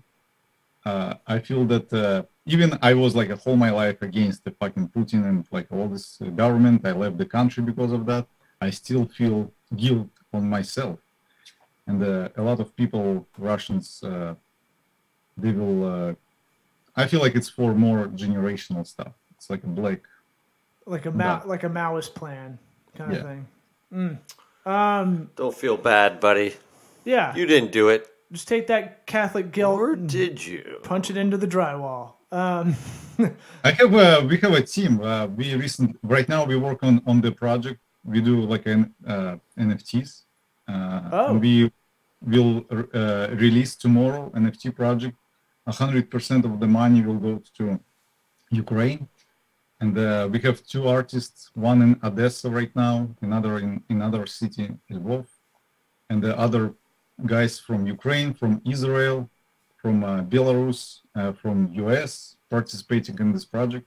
uh, 0.86 1.14
i 1.26 1.38
feel 1.38 1.64
that 1.64 1.92
uh, 1.92 2.22
even 2.46 2.78
i 2.82 2.92
was 2.94 3.14
like 3.14 3.30
a 3.30 3.36
whole 3.36 3.56
my 3.56 3.70
life 3.70 4.00
against 4.02 4.44
the 4.44 4.50
fucking 4.52 4.88
putin 4.88 5.26
and 5.28 5.46
like 5.50 5.66
all 5.70 5.88
this 5.88 6.20
uh, 6.20 6.26
government 6.42 6.86
i 6.86 6.92
left 6.92 7.16
the 7.18 7.26
country 7.26 7.62
because 7.62 7.92
of 7.92 8.06
that 8.06 8.26
i 8.60 8.70
still 8.70 9.04
feel 9.06 9.52
guilt 9.76 10.10
on 10.32 10.48
myself 10.48 10.98
and 11.86 12.02
uh, 12.02 12.28
a 12.36 12.42
lot 12.42 12.60
of 12.60 12.74
people 12.76 13.26
russians 13.38 14.02
uh, 14.02 14.34
they 15.36 15.52
will 15.52 15.80
uh, 15.84 16.12
i 16.96 17.06
feel 17.06 17.20
like 17.20 17.34
it's 17.34 17.48
for 17.48 17.74
more 17.74 18.06
generational 18.08 18.86
stuff 18.86 19.12
it's 19.36 19.48
like 19.50 19.64
a 19.64 19.72
black 19.80 20.00
like 20.90 21.06
a 21.06 21.10
Mao, 21.10 21.42
like 21.46 21.62
a 21.62 21.68
Maoist 21.68 22.14
plan 22.14 22.58
kind 22.96 23.12
of 23.12 23.22
thing. 23.22 23.46
Mm. 23.92 24.18
Um, 24.70 25.30
Don't 25.36 25.54
feel 25.54 25.76
bad, 25.76 26.20
buddy. 26.20 26.56
yeah, 27.04 27.34
You 27.34 27.46
didn't 27.46 27.72
do 27.72 27.88
it. 27.88 28.09
Just 28.32 28.48
take 28.48 28.66
that 28.68 29.06
Catholic 29.06 29.50
guilt 29.52 29.78
Or 29.80 29.92
and 29.94 30.08
did 30.08 30.44
you? 30.46 30.78
punch 30.82 31.10
it 31.10 31.16
into 31.16 31.36
the 31.36 31.46
drywall. 31.48 32.14
Um, 32.32 32.76
I 33.64 33.70
have 33.72 33.92
a 33.94 34.24
we 34.26 34.36
have 34.38 34.52
a 34.52 34.62
team. 34.62 35.00
Uh, 35.02 35.26
we 35.26 35.54
recent 35.54 35.96
right 36.02 36.28
now 36.28 36.44
we 36.44 36.56
work 36.56 36.82
on 36.82 37.02
on 37.06 37.20
the 37.20 37.32
project. 37.32 37.80
We 38.04 38.20
do 38.20 38.34
like 38.52 38.66
an 38.66 38.94
uh, 39.06 39.36
NFTs. 39.58 40.22
Uh, 40.68 41.00
Oh. 41.12 41.26
and 41.30 41.40
we 41.40 41.70
will 42.22 42.64
uh, 42.70 43.28
release 43.44 43.74
tomorrow 43.76 44.30
NFT 44.34 44.74
project. 44.82 45.16
hundred 45.82 46.06
percent 46.10 46.44
of 46.44 46.52
the 46.62 46.66
money 46.80 47.00
will 47.08 47.20
go 47.28 47.34
to 47.58 47.64
Ukraine, 48.62 49.00
and 49.80 49.96
uh, 49.98 50.28
we 50.32 50.38
have 50.46 50.56
two 50.72 50.84
artists. 50.88 51.50
One 51.54 51.78
in 51.86 51.92
Odessa 52.08 52.48
right 52.50 52.74
now, 52.74 52.94
another 53.22 53.58
in 53.64 53.82
another 53.88 54.26
city, 54.26 54.66
Lvov, 54.90 55.26
and 56.10 56.18
the 56.22 56.32
other 56.44 56.74
guys 57.26 57.58
from 57.58 57.86
Ukraine, 57.86 58.34
from 58.34 58.60
Israel, 58.66 59.28
from 59.76 60.04
uh, 60.04 60.22
Belarus, 60.22 61.00
uh, 61.14 61.32
from 61.32 61.72
US 61.74 62.36
participating 62.48 63.18
in 63.18 63.32
this 63.32 63.44
project. 63.44 63.86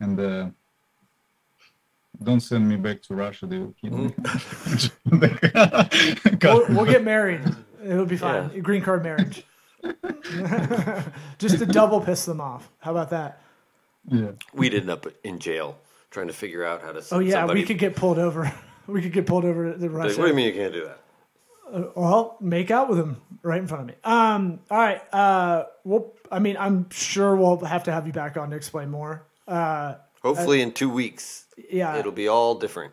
And 0.00 0.18
uh, 0.18 0.46
don't 2.22 2.40
send 2.40 2.68
me 2.68 2.76
back 2.76 3.02
to 3.02 3.14
Russia; 3.14 3.46
they 3.46 3.58
will 3.58 3.74
kill 3.80 3.96
me. 3.96 4.14
we'll, 6.42 6.66
we'll 6.68 6.84
get 6.84 7.04
married. 7.04 7.42
It'll 7.84 8.06
be 8.06 8.16
fine. 8.16 8.50
Yeah. 8.54 8.60
Green 8.60 8.82
card 8.82 9.02
marriage. 9.02 9.44
Just 11.38 11.58
to 11.58 11.66
double 11.66 12.00
piss 12.00 12.24
them 12.24 12.40
off. 12.40 12.70
How 12.80 12.92
about 12.92 13.10
that? 13.10 13.40
yeah. 14.08 14.32
We'd 14.52 14.74
end 14.74 14.90
up 14.90 15.06
in 15.24 15.38
jail 15.38 15.78
trying 16.10 16.26
to 16.28 16.32
figure 16.32 16.64
out 16.64 16.82
how 16.82 16.92
to. 16.92 17.02
Oh 17.12 17.18
yeah, 17.18 17.32
somebody, 17.32 17.60
we 17.60 17.66
could 17.66 17.78
get 17.78 17.96
pulled 17.96 18.18
over. 18.18 18.52
We 18.88 19.00
could 19.00 19.12
get 19.12 19.26
pulled 19.26 19.44
over 19.44 19.72
to 19.72 19.78
Like, 19.78 19.92
Russia. 19.92 20.18
what 20.18 20.24
do 20.24 20.30
you 20.30 20.34
mean 20.34 20.46
you 20.46 20.60
can't 20.60 20.72
do 20.72 20.84
that? 20.86 21.01
Uh, 21.72 21.84
well, 21.94 22.36
make 22.40 22.70
out 22.70 22.88
with 22.88 22.98
him 22.98 23.20
right 23.42 23.60
in 23.60 23.66
front 23.66 23.82
of 23.82 23.86
me. 23.88 23.94
Um, 24.04 24.60
all 24.70 24.78
right. 24.78 25.00
Uh, 25.12 25.64
well, 25.84 26.12
I 26.30 26.38
mean, 26.38 26.56
I'm 26.58 26.90
sure 26.90 27.34
we'll 27.34 27.58
have 27.64 27.84
to 27.84 27.92
have 27.92 28.06
you 28.06 28.12
back 28.12 28.36
on 28.36 28.50
to 28.50 28.56
explain 28.56 28.90
more. 28.90 29.24
Uh, 29.48 29.94
Hopefully, 30.22 30.60
in 30.62 30.72
two 30.72 30.88
weeks, 30.88 31.46
yeah. 31.70 31.96
it'll 31.96 32.12
be 32.12 32.28
all 32.28 32.54
different 32.54 32.92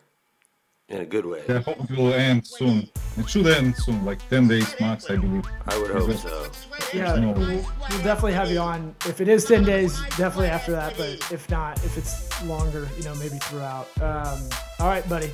in 0.88 1.02
a 1.02 1.06
good 1.06 1.26
way. 1.26 1.44
I 1.48 1.60
hope 1.60 1.80
it 1.92 1.98
will 1.98 2.14
end 2.14 2.48
soon. 2.48 2.90
It 3.18 3.30
should 3.30 3.46
end 3.48 3.76
soon, 3.76 4.04
like 4.04 4.28
10 4.30 4.48
days 4.48 4.74
max, 4.80 5.10
I 5.10 5.18
believe. 5.18 5.46
I 5.68 5.78
would 5.78 5.92
hope 5.92 6.12
so. 6.14 6.50
Yeah, 6.94 7.16
No. 7.16 7.32
we'll, 7.34 7.48
we'll 7.48 8.04
definitely 8.04 8.34
have 8.34 8.50
you 8.50 8.60
on. 8.60 8.96
If 9.06 9.22
it 9.22 9.28
is 9.28 9.46
10 9.46 9.64
days, 9.64 10.00
definitely 10.18 10.48
after 10.48 10.72
that. 10.72 10.96
But 10.98 11.32
if 11.32 11.48
not, 11.50 11.84
if 11.86 11.98
it's 11.98 12.44
longer, 12.44 12.88
you 12.98 13.04
know, 13.04 13.14
maybe 13.16 13.38
throughout. 13.38 13.88
Um, 14.02 14.50
all 14.80 14.88
right, 14.88 15.08
buddy. 15.08 15.32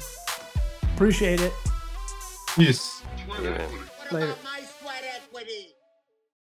Appreciate 0.95 1.39
it. 1.39 1.53
Peace. 2.55 2.94
Later. 3.27 3.67
Later. 4.11 4.35